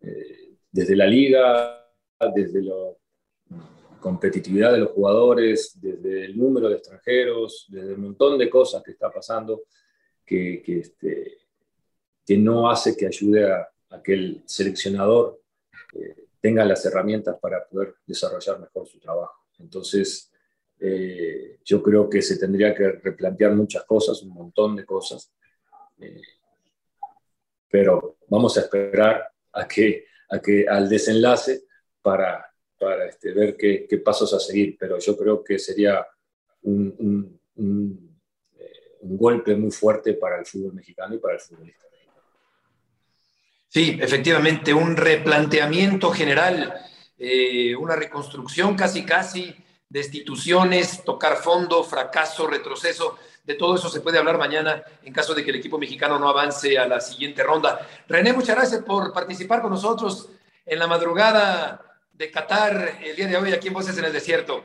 eh, 0.00 0.56
desde 0.70 0.96
la 0.96 1.06
liga, 1.06 1.86
desde 2.34 2.62
la 2.62 2.74
competitividad 4.00 4.72
de 4.72 4.78
los 4.78 4.90
jugadores, 4.90 5.78
desde 5.80 6.26
el 6.26 6.38
número 6.38 6.68
de 6.68 6.76
extranjeros, 6.76 7.66
desde 7.68 7.94
un 7.94 8.02
montón 8.02 8.38
de 8.38 8.48
cosas 8.48 8.82
que 8.82 8.92
está 8.92 9.10
pasando 9.10 9.62
que, 10.24 10.62
que, 10.62 10.78
este, 10.80 11.38
que 12.24 12.36
no 12.36 12.70
hace 12.70 12.96
que 12.96 13.06
ayude 13.06 13.50
a, 13.50 13.68
que 14.04 14.12
el 14.12 14.42
seleccionador 14.44 15.40
eh, 15.94 16.26
tenga 16.40 16.64
las 16.64 16.84
herramientas 16.84 17.36
para 17.40 17.66
poder 17.66 17.94
desarrollar 18.06 18.60
mejor 18.60 18.86
su 18.86 18.98
trabajo. 18.98 19.46
Entonces, 19.58 20.30
eh, 20.80 21.58
yo 21.64 21.82
creo 21.82 22.08
que 22.08 22.22
se 22.22 22.38
tendría 22.38 22.74
que 22.74 22.88
replantear 22.92 23.52
muchas 23.54 23.84
cosas, 23.84 24.22
un 24.22 24.30
montón 24.30 24.76
de 24.76 24.84
cosas, 24.84 25.32
eh, 26.00 26.22
pero 27.68 28.18
vamos 28.28 28.56
a 28.56 28.60
esperar 28.60 29.28
a 29.52 29.66
que, 29.66 30.06
a 30.30 30.38
que 30.40 30.66
al 30.68 30.88
desenlace 30.88 31.64
para, 32.00 32.46
para 32.78 33.06
este, 33.06 33.32
ver 33.32 33.56
qué, 33.56 33.86
pasos 34.04 34.32
a 34.34 34.38
seguir, 34.38 34.76
pero 34.78 34.98
yo 34.98 35.16
creo 35.16 35.42
que 35.42 35.58
sería 35.58 35.98
eh, 35.98 36.06
un 36.64 37.40
golpe 39.00 39.56
muy 39.56 39.72
fuerte 39.72 40.14
para 40.14 40.38
el 40.38 40.46
fútbol 40.46 40.74
mexicano 40.74 41.16
y 41.16 41.18
para 41.18 41.34
el 41.34 41.40
futbolista. 41.40 41.86
Sí, 43.68 43.98
efectivamente, 44.00 44.72
un 44.72 44.96
replanteamiento 44.96 46.10
general, 46.10 46.72
una 47.78 47.96
reconstrucción 47.96 48.74
casi 48.76 49.04
casi 49.04 49.54
destituciones, 49.88 51.02
tocar 51.04 51.36
fondo, 51.36 51.82
fracaso, 51.82 52.46
retroceso. 52.46 53.18
De 53.42 53.54
todo 53.54 53.76
eso 53.76 53.88
se 53.88 54.00
puede 54.00 54.18
hablar 54.18 54.38
mañana 54.38 54.82
en 55.02 55.12
caso 55.12 55.34
de 55.34 55.42
que 55.42 55.50
el 55.50 55.56
equipo 55.56 55.78
mexicano 55.78 56.18
no 56.18 56.28
avance 56.28 56.78
a 56.78 56.86
la 56.86 57.00
siguiente 57.00 57.42
ronda. 57.42 57.86
René, 58.06 58.32
muchas 58.32 58.56
gracias 58.56 58.82
por 58.82 59.12
participar 59.12 59.62
con 59.62 59.70
nosotros 59.70 60.28
en 60.66 60.78
la 60.78 60.86
madrugada 60.86 61.80
de 62.12 62.30
Qatar 62.30 62.98
el 63.02 63.16
día 63.16 63.28
de 63.28 63.36
hoy 63.36 63.52
aquí 63.52 63.68
en 63.68 63.74
Voces 63.74 63.96
en 63.96 64.04
el 64.04 64.12
Desierto. 64.12 64.62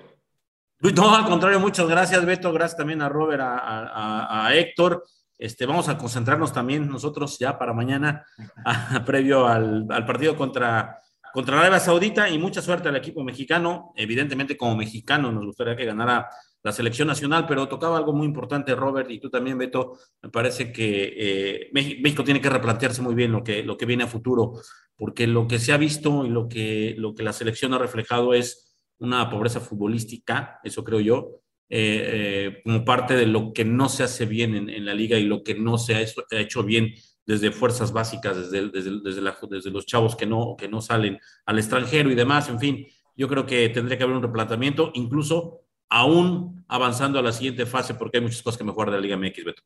No, 0.80 1.16
al 1.16 1.26
contrario, 1.26 1.62
muchas 1.62 1.88
gracias, 1.88 2.26
Beto. 2.26 2.52
Gracias 2.52 2.78
también 2.78 3.02
a 3.02 3.08
Robert, 3.08 3.42
a, 3.42 4.50
Héctor. 4.54 5.06
Este, 5.38 5.66
vamos 5.66 5.88
a 5.88 5.98
concentrarnos 5.98 6.52
también 6.52 6.90
nosotros 6.90 7.40
ya 7.40 7.58
para 7.58 7.72
mañana, 7.72 8.26
previo 9.06 9.48
al 9.48 10.06
partido 10.06 10.36
contra 10.36 11.00
contra 11.34 11.60
Arabia 11.60 11.80
Saudita 11.80 12.30
y 12.30 12.38
mucha 12.38 12.62
suerte 12.62 12.90
al 12.90 12.96
equipo 12.96 13.24
mexicano. 13.24 13.92
Evidentemente, 13.96 14.56
como 14.56 14.78
mexicano, 14.78 15.32
nos 15.32 15.46
gustaría 15.46 15.76
que 15.76 15.86
ganara 15.86 16.30
la 16.62 16.72
selección 16.72 17.08
nacional, 17.08 17.46
pero 17.48 17.68
tocaba 17.68 17.98
algo 17.98 18.14
muy 18.14 18.28
importante, 18.28 18.76
Robert, 18.76 19.10
y 19.10 19.20
tú 19.20 19.32
también, 19.32 19.58
Beto. 19.58 19.98
Me 20.22 20.30
parece 20.30 20.72
que 20.72 21.14
eh, 21.18 21.70
México 21.74 22.24
tiene 22.24 22.40
que 22.40 22.52
replantearse 22.52 23.02
muy 23.02 23.16
bien 23.16 23.32
lo 23.32 23.44
que, 23.44 23.64
lo 23.64 23.76
que 23.78 23.88
viene 23.88 24.04
a 24.04 24.08
futuro, 24.08 24.54
porque 24.96 25.26
lo 25.26 25.48
que 25.48 25.58
se 25.58 25.74
ha 25.74 25.78
visto 25.78 26.24
y 26.24 26.30
lo 26.30 26.48
que, 26.48 26.94
lo 27.00 27.16
que 27.16 27.24
la 27.24 27.34
selección 27.34 27.74
ha 27.74 27.80
reflejado 27.80 28.36
es 28.36 28.78
una 29.00 29.28
pobreza 29.32 29.60
futbolística, 29.60 30.60
eso 30.64 30.84
creo 30.84 31.00
yo, 31.00 31.42
eh, 31.68 32.04
eh, 32.06 32.62
como 32.64 32.86
parte 32.86 33.16
de 33.16 33.26
lo 33.26 33.52
que 33.52 33.66
no 33.66 33.90
se 33.90 34.04
hace 34.04 34.28
bien 34.28 34.70
en, 34.70 34.86
la 34.86 34.94
liga 34.94 35.18
y 35.18 35.24
lo 35.24 35.42
que 35.42 35.56
no 35.56 35.80
se 35.80 35.96
ha 35.96 36.02
hecho 36.30 36.64
bien 36.64 36.94
desde 37.26 37.52
fuerzas 37.52 37.92
básicas, 37.94 38.36
desde, 38.36 38.70
desde, 38.70 39.00
desde, 39.02 39.22
la, 39.22 39.38
desde, 39.50 39.72
los 39.72 39.86
chavos 39.86 40.16
que 40.16 40.26
no, 40.26 40.56
que 40.58 40.68
no 40.68 40.82
salen 40.82 41.20
al 41.46 41.58
extranjero 41.58 42.12
y 42.12 42.16
demás, 42.16 42.50
en 42.50 42.60
fin, 42.60 42.86
yo 43.16 43.28
creo 43.28 43.46
que 43.46 43.70
tendría 43.70 43.98
que 43.98 44.04
haber 44.04 44.16
un 44.16 44.24
replanteamiento, 44.24 44.92
incluso 44.94 45.62
aún 45.90 46.66
avanzando 46.68 47.20
a 47.20 47.22
la 47.22 47.32
siguiente 47.32 47.66
fase, 47.66 47.94
porque 47.94 48.18
hay 48.18 48.24
muchas 48.24 48.42
cosas 48.42 48.58
que 48.58 48.64
mejorar 48.64 48.92
de 48.92 48.98
la 48.98 49.02
Liga 49.02 49.18
MX, 49.18 49.46
Beto. 49.46 49.62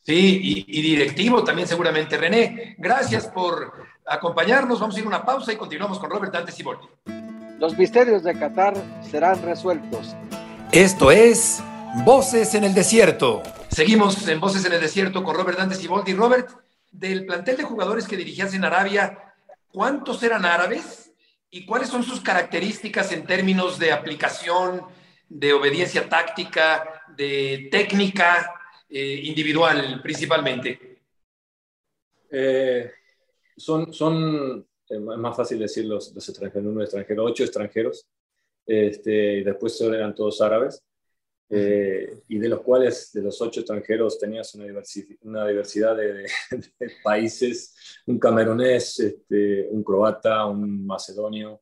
Sí, 0.00 0.40
y, 0.42 0.78
y, 0.78 0.82
directivo 0.82 1.44
también 1.44 1.68
seguramente. 1.68 2.16
René, 2.16 2.74
gracias 2.76 3.28
por 3.28 3.72
acompañarnos. 4.04 4.80
Vamos 4.80 4.96
a 4.96 4.98
ir 4.98 5.04
a 5.04 5.08
una 5.08 5.24
pausa 5.24 5.52
y 5.52 5.56
continuamos 5.56 6.00
con 6.00 6.10
Robert 6.10 6.32
Dante 6.32 6.50
Ciboldi. 6.50 6.88
Los 7.60 7.78
misterios 7.78 8.24
de 8.24 8.36
Qatar 8.36 8.74
serán 9.08 9.40
resueltos. 9.42 10.16
Esto 10.72 11.12
es 11.12 11.62
Voces 12.04 12.56
en 12.56 12.64
el 12.64 12.74
Desierto. 12.74 13.42
Seguimos 13.68 14.26
en 14.26 14.40
Voces 14.40 14.64
en 14.64 14.72
el 14.72 14.80
Desierto 14.80 15.22
con 15.22 15.36
Robert 15.36 15.58
Dante 15.58 15.76
Ciboldi. 15.76 16.14
Robert, 16.14 16.50
del 16.92 17.26
plantel 17.26 17.56
de 17.56 17.64
jugadores 17.64 18.06
que 18.06 18.16
dirigías 18.16 18.54
en 18.54 18.64
Arabia, 18.64 19.34
¿cuántos 19.72 20.22
eran 20.22 20.44
árabes 20.44 21.12
y 21.50 21.66
cuáles 21.66 21.88
son 21.88 22.02
sus 22.04 22.20
características 22.20 23.10
en 23.12 23.26
términos 23.26 23.78
de 23.78 23.90
aplicación, 23.90 24.82
de 25.28 25.52
obediencia 25.52 26.08
táctica, 26.08 27.02
de 27.16 27.68
técnica 27.70 28.54
eh, 28.88 29.20
individual 29.24 30.00
principalmente? 30.02 31.00
Eh, 32.30 32.90
son, 33.56 33.92
son 33.92 34.66
es 34.88 35.00
más 35.00 35.36
fácil 35.36 35.58
decir 35.58 35.86
los, 35.86 36.14
extranjeros, 36.14 36.64
número 36.64 36.84
extranjero, 36.84 37.24
ocho 37.24 37.44
extranjeros, 37.44 38.06
este, 38.66 39.38
y 39.38 39.42
después 39.42 39.80
eran 39.80 40.14
todos 40.14 40.40
árabes. 40.42 40.82
Eh, 41.54 42.22
y 42.28 42.38
de 42.38 42.48
los 42.48 42.62
cuales, 42.62 43.12
de 43.12 43.20
los 43.20 43.38
ocho 43.42 43.60
extranjeros, 43.60 44.18
tenías 44.18 44.54
una, 44.54 44.64
diversi 44.64 45.06
una 45.20 45.46
diversidad 45.46 45.94
de, 45.94 46.14
de, 46.14 46.22
de, 46.78 46.92
países, 47.04 47.74
un 48.06 48.18
camerunés, 48.18 48.98
este, 48.98 49.68
un 49.68 49.84
croata, 49.84 50.46
un 50.46 50.86
macedonio, 50.86 51.60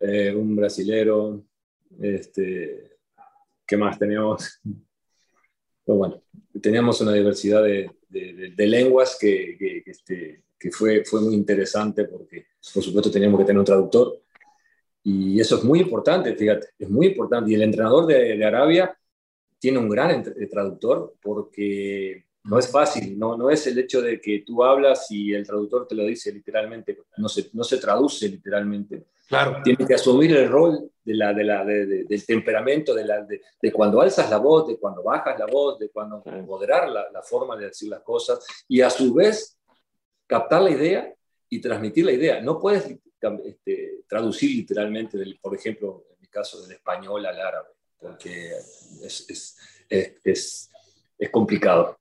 eh, 0.00 0.34
un 0.34 0.56
brasilero, 0.56 1.44
este, 2.00 2.98
¿qué 3.64 3.76
más 3.76 3.96
teníamos? 3.96 4.60
Pero 5.84 5.98
bueno, 5.98 6.20
teníamos 6.60 7.00
una 7.00 7.12
diversidad 7.12 7.62
de, 7.62 7.92
lenguas 8.56 9.16
que, 9.20 9.56
que, 9.56 9.82
que, 9.84 9.90
este, 9.92 10.42
que 10.58 10.72
fue, 10.72 11.04
fue 11.04 11.20
muy 11.20 11.34
interesante 11.34 12.06
porque, 12.06 12.46
por 12.74 12.82
supuesto, 12.82 13.08
teníamos 13.08 13.38
que 13.38 13.46
tener 13.46 13.60
un 13.60 13.64
traductor. 13.64 14.20
Y 15.04 15.38
eso 15.38 15.58
es 15.58 15.62
muy 15.62 15.78
importante, 15.78 16.34
fíjate, 16.34 16.70
es 16.76 16.90
muy 16.90 17.06
importante. 17.06 17.52
Y 17.52 17.54
el 17.54 17.62
entrenador 17.62 18.04
de, 18.04 18.36
de 18.36 18.44
Arabia 18.44 18.98
tiene 19.58 19.78
un 19.78 19.88
gran 19.88 20.22
traductor 20.50 21.14
porque 21.20 22.24
no 22.44 22.58
es 22.58 22.70
fácil, 22.70 23.18
no, 23.18 23.36
no 23.36 23.50
es 23.50 23.66
el 23.66 23.78
hecho 23.78 24.00
de 24.00 24.20
que 24.20 24.40
tú 24.40 24.64
hablas 24.64 25.10
y 25.10 25.34
el 25.34 25.46
traductor 25.46 25.86
te 25.86 25.94
lo 25.94 26.04
dice 26.04 26.32
literalmente, 26.32 26.98
no 27.18 27.28
se, 27.28 27.50
no 27.52 27.62
se 27.64 27.78
traduce 27.78 28.28
literalmente. 28.28 29.04
Claro. 29.28 29.60
Tiene 29.62 29.86
que 29.86 29.94
asumir 29.94 30.34
el 30.34 30.48
rol 30.48 30.90
de 31.04 31.14
la, 31.14 31.34
de 31.34 31.44
la, 31.44 31.62
de, 31.62 31.84
de, 31.84 32.04
del 32.04 32.24
temperamento, 32.24 32.94
de, 32.94 33.04
la, 33.04 33.22
de, 33.22 33.72
cuando 33.72 34.00
alzas 34.00 34.30
la 34.30 34.38
voz, 34.38 34.66
de 34.66 34.78
cuando 34.78 35.02
bajas 35.02 35.38
la 35.38 35.44
voz, 35.44 35.78
de 35.78 35.90
cuando 35.90 36.22
moderar 36.46 36.88
la, 36.88 37.10
la, 37.12 37.22
forma 37.22 37.54
de 37.54 37.66
decir 37.66 37.90
las 37.90 38.00
cosas 38.00 38.46
y 38.66 38.80
a 38.80 38.88
su 38.88 39.12
vez 39.12 39.58
captar 40.26 40.62
la 40.62 40.70
idea 40.70 41.14
y 41.50 41.60
transmitir 41.60 42.06
la 42.06 42.12
idea. 42.12 42.40
No 42.40 42.58
puedes 42.58 42.86
este, 43.44 44.04
traducir 44.08 44.50
literalmente, 44.56 45.18
del, 45.18 45.38
por 45.38 45.54
ejemplo, 45.54 46.06
en 46.14 46.20
mi 46.22 46.28
caso, 46.28 46.62
del 46.62 46.72
español 46.72 47.26
al 47.26 47.38
árabe 47.38 47.68
porque 47.98 48.52
es, 49.02 49.26
es, 49.28 49.56
es, 50.24 50.70
es 51.18 51.30
complicado. 51.30 51.98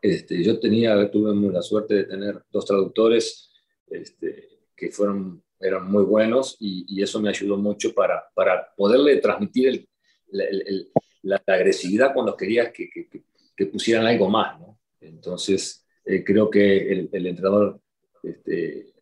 Este, 0.00 0.42
yo 0.42 0.60
tenía, 0.60 1.10
tuve 1.10 1.34
la 1.50 1.62
suerte 1.62 1.94
de 1.94 2.04
tener 2.04 2.42
dos 2.50 2.66
traductores 2.66 3.50
este, 3.86 4.48
que 4.76 4.90
fueron, 4.90 5.42
eran 5.58 5.90
muy 5.90 6.04
buenos 6.04 6.56
y, 6.60 6.84
y, 6.88 7.02
eso 7.02 7.20
me 7.20 7.30
ayudó 7.30 7.56
mucho 7.56 7.94
para, 7.94 8.22
para 8.34 8.68
poderle 8.76 9.16
transmitir 9.16 9.68
el, 9.68 9.88
el, 10.32 10.62
el, 10.66 10.90
la, 11.22 11.42
la, 11.46 11.54
agresividad 11.54 12.12
cuando 12.12 12.36
querías 12.36 12.70
que, 12.72 12.90
que, 12.90 13.08
que, 13.56 13.66
pusieran 13.66 14.06
algo 14.06 14.28
más. 14.28 14.60
¿no? 14.60 14.78
Entonces, 15.00 15.86
eh, 16.04 16.22
creo 16.22 16.50
que 16.50 17.08
el, 17.10 17.26
entrenador 17.26 17.80
este, 18.22 18.92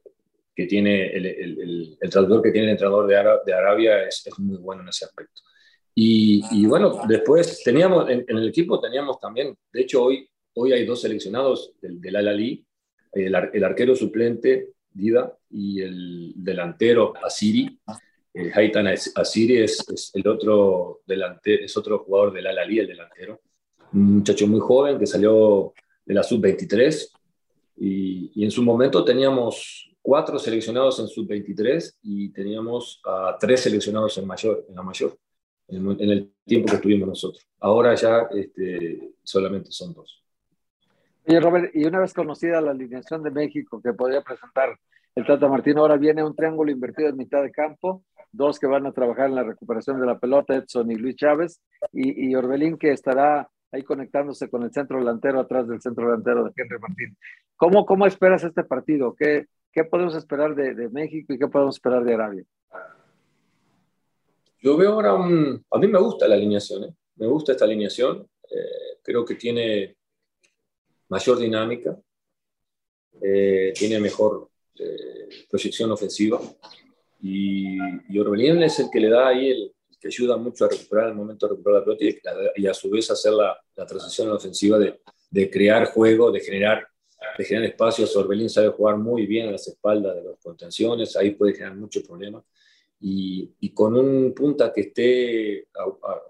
que 0.54 0.66
tiene, 0.66 1.06
el, 1.16 1.98
traductor 2.10 2.42
que 2.42 2.52
tiene 2.52 2.68
el 2.68 2.72
entrenador 2.72 3.08
de, 3.08 3.16
Ara, 3.16 3.40
de 3.44 3.52
Arabia 3.52 4.06
es, 4.06 4.24
es 4.24 4.38
muy 4.38 4.58
bueno 4.58 4.82
en 4.82 4.88
ese 4.88 5.04
aspecto. 5.04 5.42
Y, 5.94 6.42
y, 6.50 6.66
bueno, 6.66 7.00
después 7.06 7.62
teníamos, 7.62 8.08
en, 8.08 8.24
en, 8.26 8.38
el 8.38 8.48
equipo 8.48 8.80
teníamos 8.80 9.20
también, 9.20 9.54
de 9.72 9.80
hecho 9.82 10.04
hoy, 10.04 10.26
hoy 10.54 10.72
hay 10.72 10.86
dos 10.86 11.02
seleccionados 11.02 11.74
del, 11.82 12.00
del 12.00 12.16
Al-Ali, 12.16 12.64
el, 13.12 13.34
el, 13.52 13.64
arquero 13.64 13.94
suplente, 13.94 14.70
Dida, 14.90 15.36
y 15.50 15.82
el 15.82 16.32
delantero, 16.36 17.12
Asiri. 17.22 17.78
Eh, 18.34 18.50
Haitan 18.54 18.86
Asiri 18.86 19.58
es, 19.58 19.86
es, 19.90 20.10
el 20.14 20.26
otro 20.26 21.02
delante, 21.06 21.64
es 21.64 21.76
otro 21.76 21.98
jugador 21.98 22.32
del 22.32 22.46
Al-Ali, 22.46 22.78
el 22.78 22.86
delantero. 22.86 23.40
Un 23.92 24.16
muchacho 24.16 24.46
muy 24.46 24.60
joven 24.60 24.98
que 24.98 25.06
salió 25.06 25.74
de 26.06 26.14
la 26.14 26.22
sub-23 26.22 27.10
y, 27.76 28.32
y 28.34 28.44
en 28.44 28.50
su 28.50 28.62
momento 28.62 29.04
teníamos 29.04 29.90
cuatro 30.00 30.38
seleccionados 30.38 30.98
en 31.00 31.08
sub-23 31.08 31.96
y 32.02 32.30
teníamos 32.30 33.00
a 33.04 33.36
tres 33.38 33.60
seleccionados 33.60 34.16
en, 34.16 34.26
mayor, 34.26 34.64
en 34.68 34.74
la 34.74 34.82
mayor 34.82 35.18
en, 35.76 36.10
el 36.10 36.32
tiempo 36.44 36.68
que 36.68 36.76
estuvimos 36.76 37.08
nosotros. 37.08 37.46
Ahora 37.60 37.94
ya 37.94 38.28
este, 38.34 39.14
solamente 39.22 39.70
son 39.70 39.92
dos. 39.94 40.22
Oye, 41.26 41.40
Robert, 41.40 41.70
y 41.74 41.84
una 41.84 42.00
vez 42.00 42.12
conocida 42.12 42.60
la 42.60 42.72
alineación 42.72 43.22
de 43.22 43.30
México 43.30 43.80
que 43.80 43.92
podría 43.92 44.22
presentar 44.22 44.76
el 45.14 45.26
Tata 45.26 45.48
Martino, 45.48 45.82
ahora 45.82 45.96
viene 45.96 46.24
un 46.24 46.34
triángulo 46.34 46.70
invertido 46.70 47.08
en 47.08 47.16
mitad 47.16 47.42
de 47.42 47.50
campo, 47.50 48.04
dos 48.32 48.58
que 48.58 48.66
van 48.66 48.86
a 48.86 48.92
trabajar 48.92 49.28
en 49.28 49.34
la 49.34 49.44
recuperación 49.44 50.00
de 50.00 50.06
la 50.06 50.18
pelota, 50.18 50.54
Edson 50.56 50.90
y 50.90 50.96
Luis 50.96 51.16
Chávez, 51.16 51.60
y, 51.92 52.28
y 52.28 52.34
Orbelín 52.34 52.78
que 52.78 52.92
estará 52.92 53.48
ahí 53.72 53.82
conectándose 53.82 54.48
con 54.48 54.62
el 54.62 54.72
centro 54.72 54.98
delantero 54.98 55.40
atrás 55.40 55.66
del 55.66 55.80
centro 55.80 56.06
delantero 56.06 56.44
de 56.44 56.52
Henry 56.56 56.78
Martín. 56.78 57.16
¿Cómo, 57.56 57.86
cómo 57.86 58.06
esperas 58.06 58.44
este 58.44 58.64
partido? 58.64 59.14
¿Qué, 59.14 59.46
¿qué 59.72 59.84
podemos 59.84 60.14
esperar 60.14 60.54
de, 60.54 60.88
México 60.90 61.32
y 61.32 61.38
qué 61.38 61.48
podemos 61.48 61.76
esperar 61.76 62.04
de 62.04 62.14
Arabia? 62.14 62.44
Yo 64.62 64.76
veo 64.76 64.92
ahora 64.92 65.14
un... 65.14 65.64
A 65.70 65.78
mí 65.78 65.88
me 65.88 65.98
gusta 65.98 66.28
la 66.28 66.36
alineación, 66.36 66.84
¿eh? 66.84 66.94
me 67.16 67.26
gusta 67.26 67.52
esta 67.52 67.64
alineación. 67.64 68.28
Eh, 68.48 68.98
creo 69.02 69.24
que 69.24 69.34
tiene 69.34 69.96
mayor 71.08 71.38
dinámica, 71.38 71.98
eh, 73.20 73.72
tiene 73.74 74.00
mejor 74.00 74.48
proyección 75.48 75.92
ofensiva 75.92 76.40
y, 77.20 77.76
y 78.08 78.18
Orbelín 78.18 78.62
es 78.62 78.80
el 78.80 78.86
que 78.90 78.98
le 78.98 79.10
da 79.10 79.28
ahí 79.28 79.50
el, 79.50 79.72
que 80.00 80.08
ayuda 80.08 80.36
mucho 80.36 80.64
a 80.64 80.68
recuperar 80.68 81.10
el 81.10 81.14
momento 81.14 81.46
de 81.46 81.52
recuperar 81.52 81.80
la 81.80 81.84
pelota 81.84 82.04
y, 82.56 82.66
a 82.66 82.74
su 82.74 82.90
vez 82.90 83.08
hacer 83.10 83.32
la, 83.32 83.56
la 83.76 83.86
transición 83.86 84.30
ofensiva 84.30 84.78
de, 84.78 85.00
de, 85.30 85.50
crear 85.50 85.86
juego, 85.86 86.32
de 86.32 86.40
generar, 86.40 86.84
de 87.38 87.44
generar 87.44 87.70
espacios. 87.70 88.16
Orbelín 88.16 88.50
sabe 88.50 88.70
jugar 88.70 88.96
muy 88.96 89.26
bien 89.26 89.48
a 89.48 89.52
las 89.52 89.68
espaldas 89.68 90.16
de 90.16 90.24
las 90.24 90.40
contenciones, 90.40 91.14
ahí 91.16 91.32
puede 91.32 91.52
generar 91.52 91.76
muchos 91.76 92.02
problemas. 92.02 92.42
Y, 93.04 93.56
y, 93.58 93.74
con 93.74 93.96
un 93.96 94.32
punta 94.32 94.72
que 94.72 94.82
esté 94.82 95.68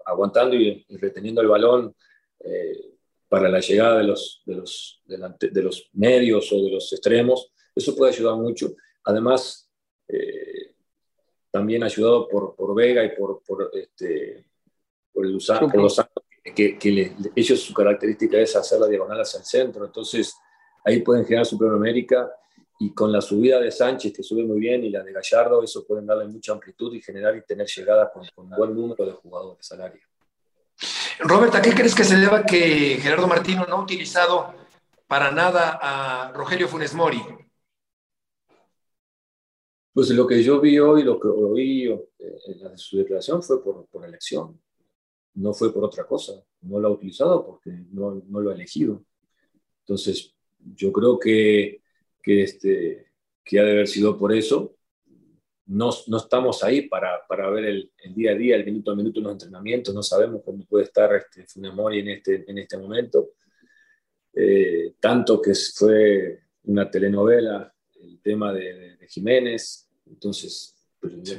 aguantando 0.05 0.55
y, 0.55 0.83
reteniendo 0.97 1.39
el 1.39 1.47
balón 1.47 1.95
eh, 2.39 2.95
para 3.29 3.47
la 3.47 3.59
llegada 3.59 3.99
de 3.99 4.05
los, 4.05 4.41
de, 4.43 4.55
los, 4.55 5.03
de 5.05 5.61
los 5.61 5.89
medios 5.93 6.51
o 6.51 6.63
de 6.63 6.71
los 6.71 6.91
extremos, 6.91 7.51
eso 7.75 7.95
puede 7.95 8.11
ayudar 8.11 8.37
mucho. 8.37 8.73
Además, 9.03 9.69
eh, 10.07 10.73
también 11.51 11.83
ayudado 11.83 12.27
por, 12.27 12.55
por 12.55 12.73
Vega 12.73 13.05
y 13.05 13.15
por, 13.15 13.43
por, 13.43 13.69
este, 13.73 14.43
por, 15.11 15.25
el 15.27 15.37
por 15.71 15.81
los 15.81 16.01
que, 16.55 16.77
que 16.79 17.15
ellos 17.35 17.61
su 17.61 17.73
característica 17.73 18.39
es 18.39 18.55
hacer 18.55 18.79
la 18.79 18.87
diagonal 18.87 19.21
hacia 19.21 19.39
el 19.39 19.45
centro, 19.45 19.85
entonces 19.85 20.35
ahí 20.83 21.01
pueden 21.01 21.23
generar 21.23 21.45
su 21.45 21.63
América 21.63 22.31
y 22.79 22.93
con 22.93 23.11
la 23.11 23.21
subida 23.21 23.59
de 23.59 23.71
Sánchez, 23.71 24.13
que 24.13 24.23
sube 24.23 24.43
muy 24.43 24.59
bien, 24.59 24.83
y 24.83 24.89
la 24.89 25.03
de 25.03 25.13
Gallardo, 25.13 25.63
eso 25.63 25.85
pueden 25.85 26.05
darle 26.05 26.27
mucha 26.27 26.53
amplitud 26.53 26.93
y 26.93 27.01
generar 27.01 27.35
y 27.35 27.43
tener 27.43 27.67
llegada 27.67 28.11
con, 28.11 28.23
un 28.37 28.49
buen 28.49 28.75
número 28.75 29.05
de 29.05 29.11
jugadores 29.13 29.71
al 29.71 29.81
área. 29.81 30.01
Robert, 31.19 31.55
¿a 31.55 31.61
qué 31.61 31.73
crees 31.73 31.93
que 31.93 32.03
se 32.03 32.17
deba 32.17 32.43
que 32.43 32.97
Gerardo 33.01 33.27
Martino 33.27 33.65
no 33.65 33.75
ha 33.75 33.81
utilizado 33.81 34.53
para 35.07 35.31
nada 35.31 35.79
a 35.81 36.31
Rogelio 36.33 36.67
Funes 36.67 36.93
Mori? 36.93 37.21
Pues 39.93 40.09
lo 40.09 40.25
que 40.25 40.41
yo 40.41 40.59
vi 40.59 40.79
hoy, 40.79 41.03
lo 41.03 41.19
que 41.19 41.27
oí 41.27 41.83
eh, 41.85 42.09
en 42.19 42.77
su 42.77 42.97
declaración 42.97 43.43
fue 43.43 43.63
por, 43.63 43.85
por 43.85 44.03
elección, 44.03 44.59
no 45.35 45.53
fue 45.53 45.71
por 45.71 45.83
otra 45.83 46.05
cosa. 46.05 46.33
No 46.61 46.79
lo 46.79 46.87
ha 46.87 46.91
utilizado 46.91 47.45
porque 47.45 47.69
no, 47.91 48.21
no 48.27 48.39
lo 48.39 48.49
ha 48.49 48.55
elegido. 48.55 49.03
Entonces, 49.81 50.33
yo 50.75 50.91
creo 50.91 51.19
que, 51.19 51.82
que, 52.23 52.43
este, 52.43 53.11
que 53.43 53.59
ha 53.59 53.63
de 53.63 53.71
haber 53.71 53.87
sido 53.87 54.17
por 54.17 54.33
eso. 54.33 54.75
No, 55.65 55.91
no 56.07 56.17
estamos 56.17 56.63
ahí 56.63 56.87
para, 56.87 57.25
para 57.27 57.49
ver 57.49 57.65
el, 57.65 57.91
el, 58.03 58.15
día 58.15 58.31
a 58.31 58.35
día, 58.35 58.55
el 58.55 58.65
minuto 58.65 58.91
a 58.91 58.95
minuto 58.95 59.19
en 59.19 59.25
los 59.25 59.33
entrenamientos. 59.33 59.93
No 59.93 60.01
sabemos 60.01 60.41
cómo 60.43 60.65
puede 60.65 60.85
estar 60.85 61.13
este 61.15 61.45
Funemori 61.45 61.99
en 61.99 62.09
este, 62.09 62.43
en 62.47 62.57
este 62.57 62.77
momento. 62.77 63.33
Eh, 64.33 64.95
tanto 64.99 65.41
que 65.41 65.53
fue 65.53 66.39
una 66.63 66.89
telenovela 66.89 67.71
el 68.01 68.19
tema 68.21 68.51
de, 68.51 68.97
de 68.97 69.07
Jiménez, 69.07 69.89
entonces, 70.05 70.75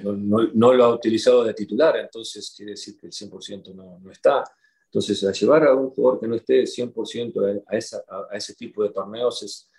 no, 0.02 0.72
lo 0.72 0.84
ha 0.84 0.94
utilizado 0.94 1.44
de 1.44 1.54
titular, 1.54 1.96
entonces 1.96 2.52
quiere 2.56 2.72
decir 2.72 2.96
que 2.96 3.06
el 3.06 3.12
100% 3.12 3.74
no, 3.74 3.98
no 3.98 4.10
está. 4.10 4.44
Entonces, 4.86 5.24
a 5.24 5.32
llevar 5.32 5.64
a 5.64 5.74
un 5.74 5.90
jugador 5.90 6.20
que 6.20 6.28
no 6.28 6.34
esté 6.36 6.62
100% 6.64 7.64
a, 7.66 7.76
esa, 7.76 8.04
a, 8.08 8.36
ese 8.36 8.54
tipo 8.54 8.82
de 8.82 8.90
torneos 8.90 9.42
es, 9.42 9.70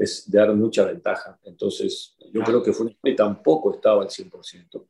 es 0.00 0.30
dar 0.30 0.54
mucha 0.54 0.84
ventaja. 0.84 1.38
Entonces, 1.44 2.16
yo 2.32 2.42
creo 2.42 2.62
que 2.62 2.72
Funes 2.72 2.96
tampoco 3.16 3.74
estaba 3.74 4.02
al 4.02 4.08
100%. 4.08 4.86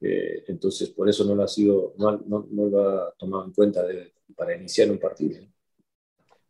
Eh, 0.00 0.44
entonces, 0.48 0.90
por 0.90 1.08
eso 1.08 1.24
no 1.24 1.34
lo 1.34 1.44
ha, 1.44 1.48
sido, 1.48 1.94
no, 1.96 2.12
no, 2.26 2.46
no 2.50 2.66
lo 2.66 2.90
ha 2.90 3.14
tomado 3.16 3.44
en 3.46 3.52
cuenta 3.52 3.82
de, 3.84 4.12
para 4.36 4.54
iniciar 4.54 4.90
un 4.90 4.98
partido. 4.98 5.40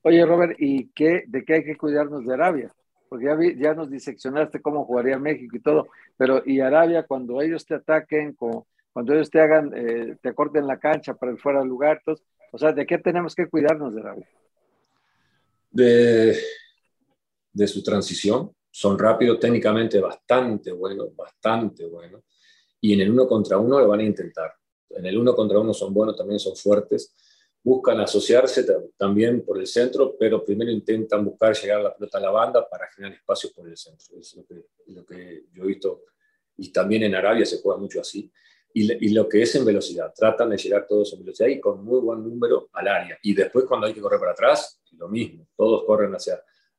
Oye, 0.02 0.24
Robert, 0.24 0.56
¿y 0.58 0.88
qué, 0.88 1.24
de 1.26 1.44
qué 1.44 1.54
hay 1.54 1.64
que 1.64 1.76
cuidarnos 1.76 2.24
de 2.24 2.34
Arabia? 2.34 2.74
porque 3.08 3.26
ya, 3.26 3.36
ya 3.56 3.74
nos 3.74 3.90
diseccionaste 3.90 4.60
cómo 4.60 4.84
jugaría 4.84 5.18
México 5.18 5.56
y 5.56 5.60
todo, 5.60 5.88
pero 6.16 6.42
y 6.44 6.60
Arabia, 6.60 7.04
cuando 7.04 7.40
ellos 7.40 7.64
te 7.64 7.74
ataquen, 7.74 8.34
cuando 8.34 9.14
ellos 9.14 9.30
te 9.30 9.40
hagan, 9.40 9.72
eh, 9.74 10.16
te 10.20 10.34
corten 10.34 10.66
la 10.66 10.78
cancha 10.78 11.14
para 11.14 11.32
el 11.32 11.38
fuera 11.38 11.60
del 11.60 11.68
lugar, 11.68 11.98
entonces, 11.98 12.26
o 12.52 12.58
sea, 12.58 12.72
¿de 12.72 12.86
qué 12.86 12.98
tenemos 12.98 13.34
que 13.34 13.46
cuidarnos 13.46 13.94
de 13.94 14.00
Arabia? 14.00 14.28
De, 15.70 16.36
de 17.56 17.66
su 17.66 17.82
transición, 17.82 18.52
son 18.70 18.98
rápidos, 18.98 19.40
técnicamente 19.40 19.98
bastante 19.98 20.72
buenos, 20.72 21.16
bastante 21.16 21.86
buenos, 21.86 22.22
y 22.78 22.92
en 22.92 23.00
el 23.00 23.10
uno 23.10 23.26
contra 23.26 23.56
uno 23.56 23.80
lo 23.80 23.88
van 23.88 24.00
a 24.00 24.04
intentar. 24.04 24.52
En 24.90 25.06
el 25.06 25.16
uno 25.16 25.34
contra 25.34 25.58
uno 25.58 25.72
son 25.72 25.94
buenos, 25.94 26.16
también 26.16 26.38
son 26.38 26.54
fuertes, 26.54 27.14
buscan 27.62 27.98
asociarse 28.00 28.66
también 28.98 29.42
por 29.42 29.58
el 29.58 29.66
centro, 29.66 30.14
pero 30.18 30.44
primero 30.44 30.70
intentan 30.70 31.24
buscar 31.24 31.56
llegar 31.56 31.80
a 31.80 31.82
la 31.84 31.96
pelota 31.96 32.18
a 32.18 32.20
la 32.20 32.30
banda 32.30 32.68
para 32.68 32.86
generar 32.88 33.16
espacio 33.16 33.50
por 33.54 33.66
el 33.66 33.76
centro. 33.78 34.18
Es 34.20 34.36
lo 34.88 35.06
que, 35.06 35.44
yo 35.52 35.64
he 35.64 35.66
visto. 35.66 36.02
Y 36.58 36.70
también 36.70 37.04
en 37.04 37.14
Arabia 37.14 37.46
se 37.46 37.60
juega 37.62 37.80
mucho 37.80 38.00
así. 38.00 38.30
Y, 38.74 39.08
lo 39.14 39.26
que 39.26 39.40
es 39.40 39.54
en 39.54 39.64
velocidad, 39.64 40.12
tratan 40.14 40.50
de 40.50 40.58
llegar 40.58 40.86
todos 40.86 41.14
en 41.14 41.20
velocidad 41.20 41.48
y 41.48 41.58
con 41.58 41.82
muy 41.82 41.98
buen 42.00 42.22
número 42.22 42.68
al 42.74 42.88
área. 42.88 43.18
Y 43.22 43.32
después 43.32 43.64
cuando 43.64 43.86
hay 43.86 43.94
que 43.94 44.02
correr 44.02 44.20
para 44.20 44.32
atrás, 44.32 44.82
lo 44.92 45.08
mismo. 45.08 45.48
Todos 45.56 45.84
corren 45.86 46.14
hacia, 46.14 46.38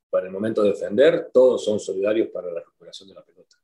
para 0.09 0.27
el 0.27 0.31
momento 0.31 0.63
de 0.63 0.69
defender, 0.69 1.29
todos 1.33 1.63
son 1.63 1.79
solidarios 1.79 2.29
para 2.29 2.51
la 2.51 2.59
recuperación 2.59 3.09
de 3.09 3.15
la 3.15 3.23
pelota. 3.23 3.57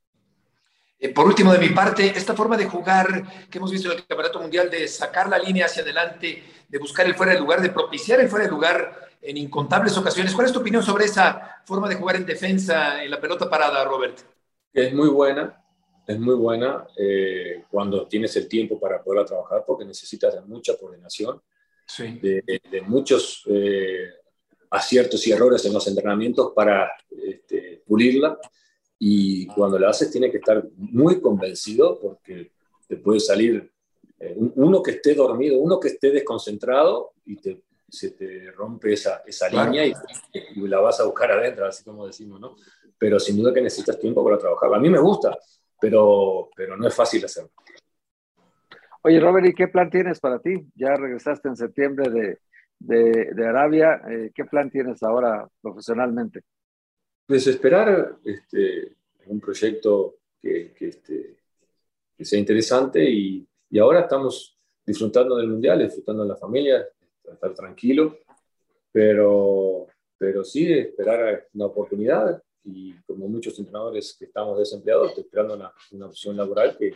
Eh, 0.99 1.09
por 1.09 1.27
último, 1.27 1.51
de 1.51 1.59
mi 1.59 1.69
parte, 1.69 2.05
esta 2.15 2.33
forma 2.33 2.55
de 2.55 2.65
jugar 2.65 3.47
que 3.49 3.57
hemos 3.57 3.71
visto 3.71 3.91
en 3.91 3.97
el 3.97 4.05
Campeonato 4.05 4.39
Mundial, 4.39 4.69
de 4.69 4.87
sacar 4.87 5.27
la 5.27 5.37
línea 5.37 5.65
hacia 5.65 5.83
adelante, 5.83 6.43
de 6.67 6.77
buscar 6.79 7.05
el 7.05 7.15
fuera 7.15 7.33
de 7.33 7.39
lugar, 7.39 7.61
de 7.61 7.71
propiciar 7.71 8.21
el 8.21 8.29
fuera 8.29 8.45
de 8.45 8.51
lugar 8.51 9.09
en 9.21 9.37
incontables 9.37 9.97
ocasiones. 9.97 10.33
¿Cuál 10.33 10.47
es 10.47 10.53
tu 10.53 10.59
opinión 10.59 10.81
sobre 10.81 11.05
esa 11.05 11.61
forma 11.65 11.89
de 11.89 11.95
jugar 11.95 12.15
en 12.15 12.25
defensa 12.25 13.03
en 13.03 13.11
la 13.11 13.19
pelota 13.19 13.49
parada, 13.49 13.83
Robert? 13.83 14.19
Es 14.71 14.93
muy 14.93 15.09
buena, 15.09 15.61
es 16.07 16.19
muy 16.19 16.35
buena 16.35 16.87
eh, 16.97 17.63
cuando 17.69 18.07
tienes 18.07 18.35
el 18.35 18.47
tiempo 18.47 18.79
para 18.79 19.03
poderla 19.03 19.25
trabajar, 19.25 19.63
porque 19.65 19.85
necesitas 19.85 20.33
de 20.33 20.41
mucha 20.41 20.77
coordinación, 20.77 21.41
de, 21.97 22.61
muchos 22.87 23.43
eh, 23.47 24.09
aciertos 24.73 25.25
y 25.27 25.31
errores 25.31 25.63
en 25.65 25.73
los 25.73 25.87
entrenamientos 25.87 26.51
para 26.55 26.91
este, 27.09 27.83
pulirla 27.85 28.37
y 28.97 29.45
cuando 29.47 29.77
lo 29.77 29.87
haces 29.87 30.09
tiene 30.09 30.31
que 30.31 30.37
estar 30.37 30.65
muy 30.75 31.21
convencido 31.21 31.99
porque 31.99 32.53
te 32.87 32.97
puede 32.97 33.19
salir 33.19 33.71
eh, 34.19 34.35
uno 34.55 34.81
que 34.81 34.91
esté 34.91 35.13
dormido, 35.13 35.59
uno 35.59 35.79
que 35.79 35.89
esté 35.89 36.09
desconcentrado 36.09 37.13
y 37.23 37.35
te, 37.35 37.61
se 37.87 38.11
te 38.11 38.49
rompe 38.51 38.93
esa, 38.93 39.21
esa 39.27 39.47
línea 39.47 39.85
y, 39.85 39.93
la 40.67 40.79
vas 40.79 40.99
a 40.99 41.05
buscar 41.05 41.31
adentro, 41.31 41.67
así 41.67 41.83
como 41.83 42.07
decimos, 42.07 42.39
¿no? 42.39 42.55
Pero 42.97 43.19
sin 43.19 43.37
duda 43.37 43.53
que 43.53 43.61
necesitas 43.61 43.99
tiempo 43.99 44.23
para 44.23 44.39
trabajar. 44.39 44.73
A 44.73 44.79
mí 44.79 44.89
me 44.89 44.99
gusta, 44.99 45.37
pero, 45.79 46.49
pero 46.55 46.75
no 46.75 46.87
es 46.87 46.95
fácil 46.95 47.23
hacerlo. 47.25 47.51
Oye, 49.03 49.19
Robert, 49.19 49.45
¿y 49.45 49.53
qué 49.53 49.67
plan 49.67 49.89
tienes 49.91 50.19
para 50.19 50.39
ti? 50.39 50.65
Ya 50.73 50.95
regresaste 50.95 51.47
en 51.49 51.57
septiembre 51.57 52.09
de, 52.09 52.39
de, 52.79 53.45
Arabia. 53.45 54.01
Eh, 54.09 54.31
¿Qué 54.33 54.45
plan 54.45 54.69
tienes 54.69 55.01
ahora 55.03 55.47
profesionalmente? 55.61 56.41
Pues 57.25 57.47
esperar 57.47 58.17
este, 58.23 58.95
un 59.27 59.39
proyecto 59.39 60.17
que, 60.41 60.73
que, 60.73 60.89
este, 60.89 61.37
sea 62.19 62.39
interesante 62.39 63.03
y, 63.09 63.47
ahora 63.79 64.01
estamos 64.01 64.59
disfrutando 64.85 65.35
del 65.35 65.47
Mundial, 65.47 65.79
disfrutando 65.79 66.23
de 66.23 66.29
la 66.29 66.35
familia, 66.35 66.87
estar 67.23 67.53
tranquilo, 67.55 68.19
pero, 68.91 69.87
pero 70.17 70.43
sí 70.43 70.71
esperar 70.71 71.47
una 71.53 71.65
oportunidad 71.65 72.41
y 72.65 72.93
como 73.01 73.27
muchos 73.27 73.57
entrenadores 73.57 74.15
que 74.17 74.25
estamos 74.25 74.59
desempleados, 74.59 75.17
esperando 75.17 75.55
una, 75.55 75.73
una 75.91 76.05
opción 76.05 76.37
laboral 76.37 76.77
que, 76.77 76.93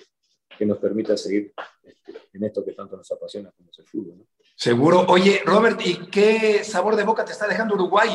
que 0.55 0.65
nos 0.65 0.77
permita 0.77 1.17
seguir 1.17 1.53
este, 1.83 2.13
en 2.33 2.43
esto 2.43 2.63
que 2.63 2.73
tanto 2.73 2.95
nos 2.95 3.11
apasiona 3.11 3.51
como 3.51 3.69
es 3.69 3.79
el 3.79 3.85
fútbol. 3.85 4.25
Seguro. 4.59 5.05
Oye, 5.09 5.41
Robert, 5.45 5.79
¿y 5.85 6.07
qué 6.07 6.63
sabor 6.63 6.95
de 6.95 7.03
boca 7.03 7.23
te 7.23 7.31
está 7.31 7.47
dejando 7.47 7.75
Uruguay? 7.75 8.09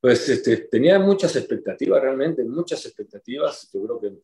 Pues 0.00 0.26
este, 0.26 0.56
tenía 0.56 0.98
muchas 0.98 1.36
expectativas, 1.36 2.00
realmente, 2.00 2.42
muchas 2.42 2.84
expectativas. 2.86 3.68
Yo 3.70 3.82
creo 3.82 4.00
que 4.00 4.22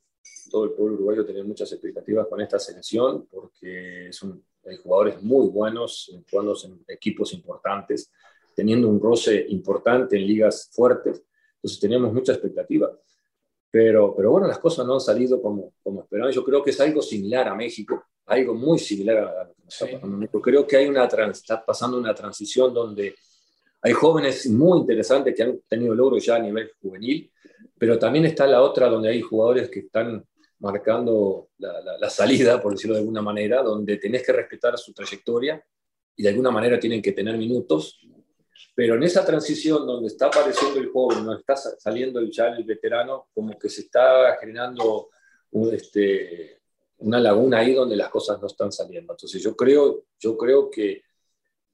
todo 0.50 0.64
el 0.64 0.70
pueblo 0.70 0.94
uruguayo 0.94 1.26
tenía 1.26 1.44
muchas 1.44 1.70
expectativas 1.72 2.26
con 2.26 2.40
esta 2.40 2.58
selección, 2.58 3.26
porque 3.26 4.08
son, 4.10 4.42
hay 4.64 4.78
jugadores 4.78 5.22
muy 5.22 5.48
buenos, 5.48 6.10
jugando 6.30 6.56
en 6.64 6.82
equipos 6.88 7.34
importantes, 7.34 8.10
teniendo 8.56 8.88
un 8.88 8.98
roce 8.98 9.44
importante 9.50 10.16
en 10.16 10.26
ligas 10.26 10.70
fuertes. 10.72 11.22
Entonces 11.56 11.80
teníamos 11.80 12.14
mucha 12.14 12.32
expectativa. 12.32 12.90
Pero, 13.70 14.14
pero 14.16 14.30
bueno, 14.30 14.46
las 14.46 14.58
cosas 14.58 14.86
no 14.86 14.94
han 14.94 15.00
salido 15.00 15.42
como, 15.42 15.72
como 15.82 16.02
esperaban. 16.02 16.32
Yo 16.32 16.44
creo 16.44 16.62
que 16.62 16.70
es 16.70 16.80
algo 16.80 17.02
similar 17.02 17.48
a 17.48 17.54
México, 17.54 18.04
algo 18.26 18.54
muy 18.54 18.78
similar 18.78 19.18
a 19.18 19.44
lo 19.44 19.54
que 19.54 19.62
está 19.68 19.86
pasando 19.86 20.06
en 20.06 20.18
México. 20.20 20.40
Creo 20.40 20.66
que 20.66 20.76
hay 20.76 20.86
una 20.86 21.04
está 21.04 21.64
pasando 21.64 21.98
una 21.98 22.14
transición 22.14 22.72
donde 22.72 23.14
hay 23.82 23.92
jóvenes 23.92 24.48
muy 24.48 24.80
interesantes 24.80 25.34
que 25.34 25.42
han 25.42 25.60
tenido 25.68 25.94
logros 25.94 26.24
ya 26.24 26.36
a 26.36 26.40
nivel 26.40 26.72
juvenil, 26.80 27.30
pero 27.78 27.98
también 27.98 28.24
está 28.24 28.46
la 28.46 28.62
otra 28.62 28.88
donde 28.88 29.10
hay 29.10 29.20
jugadores 29.20 29.70
que 29.70 29.80
están 29.80 30.24
marcando 30.60 31.50
la, 31.58 32.10
salida, 32.10 32.60
por 32.60 32.72
decirlo 32.72 32.94
de 32.94 33.00
alguna 33.00 33.22
manera, 33.22 33.62
donde 33.62 33.96
tenés 33.96 34.24
que 34.24 34.32
respetar 34.32 34.76
su 34.76 34.92
trayectoria 34.92 35.62
y 36.16 36.22
de 36.22 36.28
alguna 36.28 36.50
manera 36.50 36.80
tienen 36.80 37.00
que 37.00 37.12
tener 37.12 37.38
minutos, 37.38 38.00
pero 38.74 38.94
en 38.94 39.02
esa 39.02 39.24
transición 39.24 39.86
donde 39.86 40.08
está 40.08 40.26
apareciendo 40.26 40.80
el 40.80 40.90
joven, 40.90 41.24
donde 41.24 41.40
está 41.40 41.56
saliendo 41.56 42.22
ya 42.22 42.48
el 42.48 42.64
veterano, 42.64 43.28
como 43.34 43.58
que 43.58 43.68
se 43.68 43.82
está 43.82 44.36
generando 44.40 45.08
este, 45.72 46.60
una 46.98 47.20
laguna 47.20 47.58
ahí 47.58 47.74
donde 47.74 47.96
las 47.96 48.08
cosas 48.08 48.40
no 48.40 48.46
están 48.46 48.72
saliendo. 48.72 49.12
Entonces 49.12 49.42
yo 49.42 49.56
creo, 49.56 50.04
yo 50.18 50.36
creo 50.36 50.70
que 50.70 51.02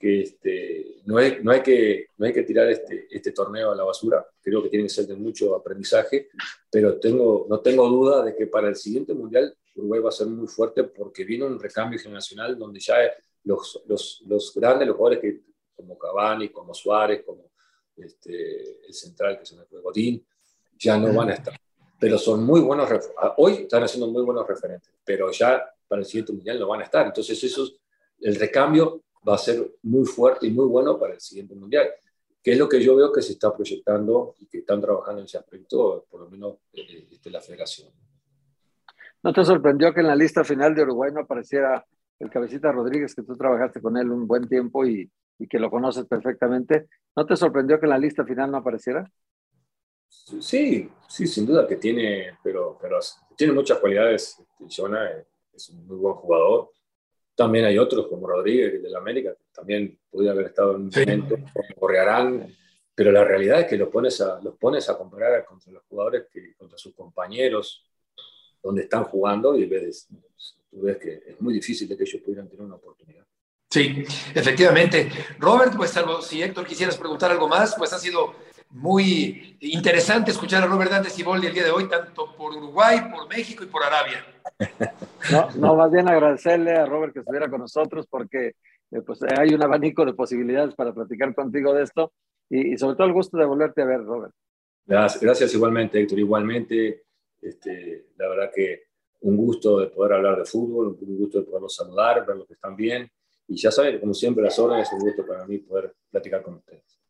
que 0.04 0.20
este, 0.20 1.02
no, 1.06 1.16
hay, 1.16 1.38
no, 1.42 1.50
hay 1.50 1.62
que, 1.62 2.08
no 2.18 2.26
hay 2.26 2.32
que 2.34 2.42
tirar 2.42 2.68
este, 2.68 3.06
este 3.10 3.32
torneo 3.32 3.70
a 3.70 3.74
la 3.74 3.84
basura, 3.84 4.26
creo 4.42 4.62
que 4.62 4.68
tiene 4.68 4.84
que 4.84 4.90
ser 4.90 5.06
de 5.06 5.14
mucho 5.14 5.54
aprendizaje, 5.54 6.28
pero 6.70 6.98
tengo, 6.98 7.46
no 7.48 7.60
tengo 7.60 7.88
duda 7.88 8.22
de 8.22 8.36
que 8.36 8.46
para 8.46 8.68
el 8.68 8.76
siguiente 8.76 9.14
Mundial 9.14 9.56
Uruguay 9.76 10.00
va 10.00 10.08
a 10.10 10.12
ser 10.12 10.26
muy 10.26 10.46
fuerte 10.46 10.84
porque 10.84 11.24
viene 11.24 11.46
un 11.46 11.58
recambio 11.58 11.98
generacional 11.98 12.58
donde 12.58 12.80
ya 12.80 12.96
los, 13.44 13.82
los, 13.86 14.22
los 14.26 14.52
grandes, 14.54 14.88
los 14.88 14.96
jugadores 14.96 15.20
que, 15.20 15.40
como 15.74 15.98
Cavani, 15.98 16.50
como 16.50 16.74
Suárez, 16.74 17.22
como 17.24 17.50
este, 17.96 18.86
el 18.86 18.94
central 18.94 19.38
que 19.38 19.46
se 19.46 19.56
me 19.56 19.64
fue 19.64 19.80
Godín, 19.80 20.24
ya 20.78 20.98
no 20.98 21.12
van 21.12 21.30
a 21.30 21.34
estar. 21.34 21.54
Pero 21.98 22.18
son 22.18 22.44
muy 22.44 22.60
buenos, 22.60 22.88
hoy 23.36 23.52
están 23.62 23.82
haciendo 23.82 24.08
muy 24.08 24.22
buenos 24.22 24.46
referentes, 24.46 24.92
pero 25.04 25.30
ya 25.30 25.62
para 25.86 26.00
el 26.00 26.06
siguiente 26.06 26.32
Mundial 26.32 26.58
no 26.58 26.68
van 26.68 26.80
a 26.80 26.84
estar. 26.84 27.06
Entonces 27.06 27.42
eso, 27.42 27.68
el 28.20 28.34
recambio 28.36 29.04
va 29.26 29.34
a 29.34 29.38
ser 29.38 29.76
muy 29.82 30.04
fuerte 30.04 30.46
y 30.46 30.50
muy 30.50 30.66
bueno 30.66 30.98
para 30.98 31.14
el 31.14 31.20
siguiente 31.20 31.54
mundial, 31.54 31.88
que 32.42 32.52
es 32.52 32.58
lo 32.58 32.68
que 32.68 32.82
yo 32.82 32.94
veo 32.94 33.10
que 33.10 33.22
se 33.22 33.32
está 33.32 33.54
proyectando 33.54 34.34
y 34.38 34.46
que 34.46 34.58
están 34.58 34.80
trabajando 34.80 35.20
en 35.20 35.26
ese 35.26 35.38
aspecto, 35.38 36.06
por 36.10 36.20
lo 36.20 36.30
menos 36.30 36.58
eh, 36.74 37.08
de 37.22 37.30
la 37.30 37.40
federación. 37.40 37.90
¿No 39.22 39.32
te 39.32 39.42
sorprendió 39.44 39.94
que 39.94 40.00
en 40.00 40.08
la 40.08 40.16
lista 40.16 40.44
final 40.44 40.74
de 40.74 40.82
Uruguay 40.82 41.10
no 41.10 41.20
apareciera 41.20 41.84
el 42.18 42.30
cabecita 42.30 42.70
Rodríguez, 42.70 43.14
que 43.14 43.22
tú 43.22 43.34
trabajaste 43.36 43.80
con 43.80 43.96
él 43.96 44.10
un 44.10 44.26
buen 44.26 44.46
tiempo 44.46 44.84
y, 44.84 45.10
y 45.38 45.48
que 45.48 45.58
lo 45.58 45.70
conoces 45.70 46.06
perfectamente? 46.06 46.88
¿No 47.16 47.26
te 47.26 47.36
sorprendió 47.36 47.78
que 47.78 47.86
en 47.86 47.90
la 47.90 47.98
lista 47.98 48.24
final 48.24 48.50
no 48.50 48.58
apareciera? 48.58 49.10
Sí, 50.08 50.88
sí, 51.08 51.26
sin 51.26 51.46
duda 51.46 51.66
que 51.66 51.76
tiene, 51.76 52.38
pero, 52.42 52.78
pero 52.80 52.98
tiene 53.36 53.52
muchas 53.52 53.78
cualidades. 53.78 54.38
Este, 54.38 54.82
Jonah 54.82 55.10
es 55.52 55.68
un 55.70 55.86
muy 55.86 55.96
buen 55.96 56.14
jugador. 56.14 56.70
También 57.34 57.64
hay 57.64 57.78
otros 57.78 58.06
como 58.06 58.26
Rodríguez 58.26 58.82
de 58.82 58.90
la 58.90 58.98
América, 58.98 59.34
que 59.34 59.44
también 59.52 59.98
podría 60.10 60.30
haber 60.30 60.46
estado 60.46 60.76
en 60.76 60.82
un 60.82 60.90
momento, 60.94 61.36
como 61.36 61.80
Correarán, 61.80 62.48
pero 62.94 63.10
la 63.10 63.24
realidad 63.24 63.60
es 63.60 63.66
que 63.66 63.76
los 63.76 63.88
pones 63.88 64.20
a, 64.20 64.40
los 64.40 64.56
pones 64.56 64.88
a 64.88 64.96
comparar 64.96 65.44
contra 65.44 65.72
los 65.72 65.82
jugadores, 65.84 66.26
que, 66.32 66.54
contra 66.54 66.78
sus 66.78 66.94
compañeros, 66.94 67.84
donde 68.62 68.82
están 68.82 69.04
jugando 69.04 69.56
y 69.56 69.66
ves, 69.66 70.08
tú 70.70 70.82
ves 70.82 70.96
que 70.96 71.22
es 71.26 71.40
muy 71.40 71.52
difícil 71.52 71.88
de 71.88 71.96
que 71.96 72.04
ellos 72.04 72.22
pudieran 72.22 72.48
tener 72.48 72.64
una 72.64 72.76
oportunidad. 72.76 73.26
Sí, 73.74 74.04
efectivamente. 74.32 75.10
Robert, 75.40 75.74
pues 75.76 75.90
salvo 75.90 76.22
si 76.22 76.40
Héctor 76.40 76.64
quisieras 76.64 76.96
preguntar 76.96 77.32
algo 77.32 77.48
más, 77.48 77.74
pues 77.76 77.92
ha 77.92 77.98
sido 77.98 78.32
muy 78.70 79.56
interesante 79.58 80.30
escuchar 80.30 80.62
a 80.62 80.66
Robert 80.66 80.92
Dante 80.92 81.10
Ciboldi 81.10 81.48
el 81.48 81.54
día 81.54 81.64
de 81.64 81.72
hoy, 81.72 81.88
tanto 81.88 82.36
por 82.36 82.54
Uruguay, 82.54 83.00
por 83.10 83.28
México 83.28 83.64
y 83.64 83.66
por 83.66 83.82
Arabia. 83.82 84.24
No, 85.32 85.48
no, 85.56 85.74
más 85.74 85.90
bien 85.90 86.06
agradecerle 86.06 86.72
a 86.72 86.84
Robert 86.84 87.14
que 87.14 87.20
estuviera 87.20 87.48
con 87.48 87.60
nosotros 87.60 88.06
porque 88.08 88.48
eh, 88.90 89.00
pues, 89.04 89.20
hay 89.22 89.54
un 89.54 89.62
abanico 89.62 90.04
de 90.04 90.12
posibilidades 90.12 90.74
para 90.74 90.92
platicar 90.92 91.34
contigo 91.34 91.72
de 91.72 91.82
esto 91.82 92.12
y, 92.50 92.76
sobre 92.76 92.94
todo 92.94 93.06
el 93.06 93.14
gusto 93.14 93.38
de 93.38 93.46
volverte 93.46 93.82
a 93.82 93.86
ver, 93.86 94.04
Robert. 94.04 94.34
Gracias, 94.84 95.20
gracias 95.20 95.54
igualmente, 95.54 95.98
Héctor. 95.98 96.18
Igualmente, 96.18 97.06
este, 97.40 98.08
la 98.18 98.28
verdad 98.28 98.50
que 98.54 98.82
un 99.22 99.36
gusto 99.36 99.80
de 99.80 99.86
poder 99.88 100.12
hablar 100.12 100.36
de 100.36 100.44
fútbol, 100.44 100.96
un 101.00 101.18
gusto 101.18 101.38
de 101.40 101.46
poderlos 101.46 101.74
saludar, 101.74 102.24
ver 102.24 102.36
lo 102.36 102.46
que 102.46 102.52
están 102.52 102.76
bien. 102.76 103.10
Y 103.46 103.56
ya 103.56 103.70
saben, 103.70 104.00
como 104.00 104.14
siempre, 104.14 104.42
las 104.42 104.58
horas 104.58 104.86
es 104.86 104.92
un 104.92 105.00
gusto 105.00 105.26
para 105.26 105.46
mí 105.46 105.58
poder 105.58 105.94
platicar 106.10 106.42
con 106.42 106.54
ustedes. 106.54 107.04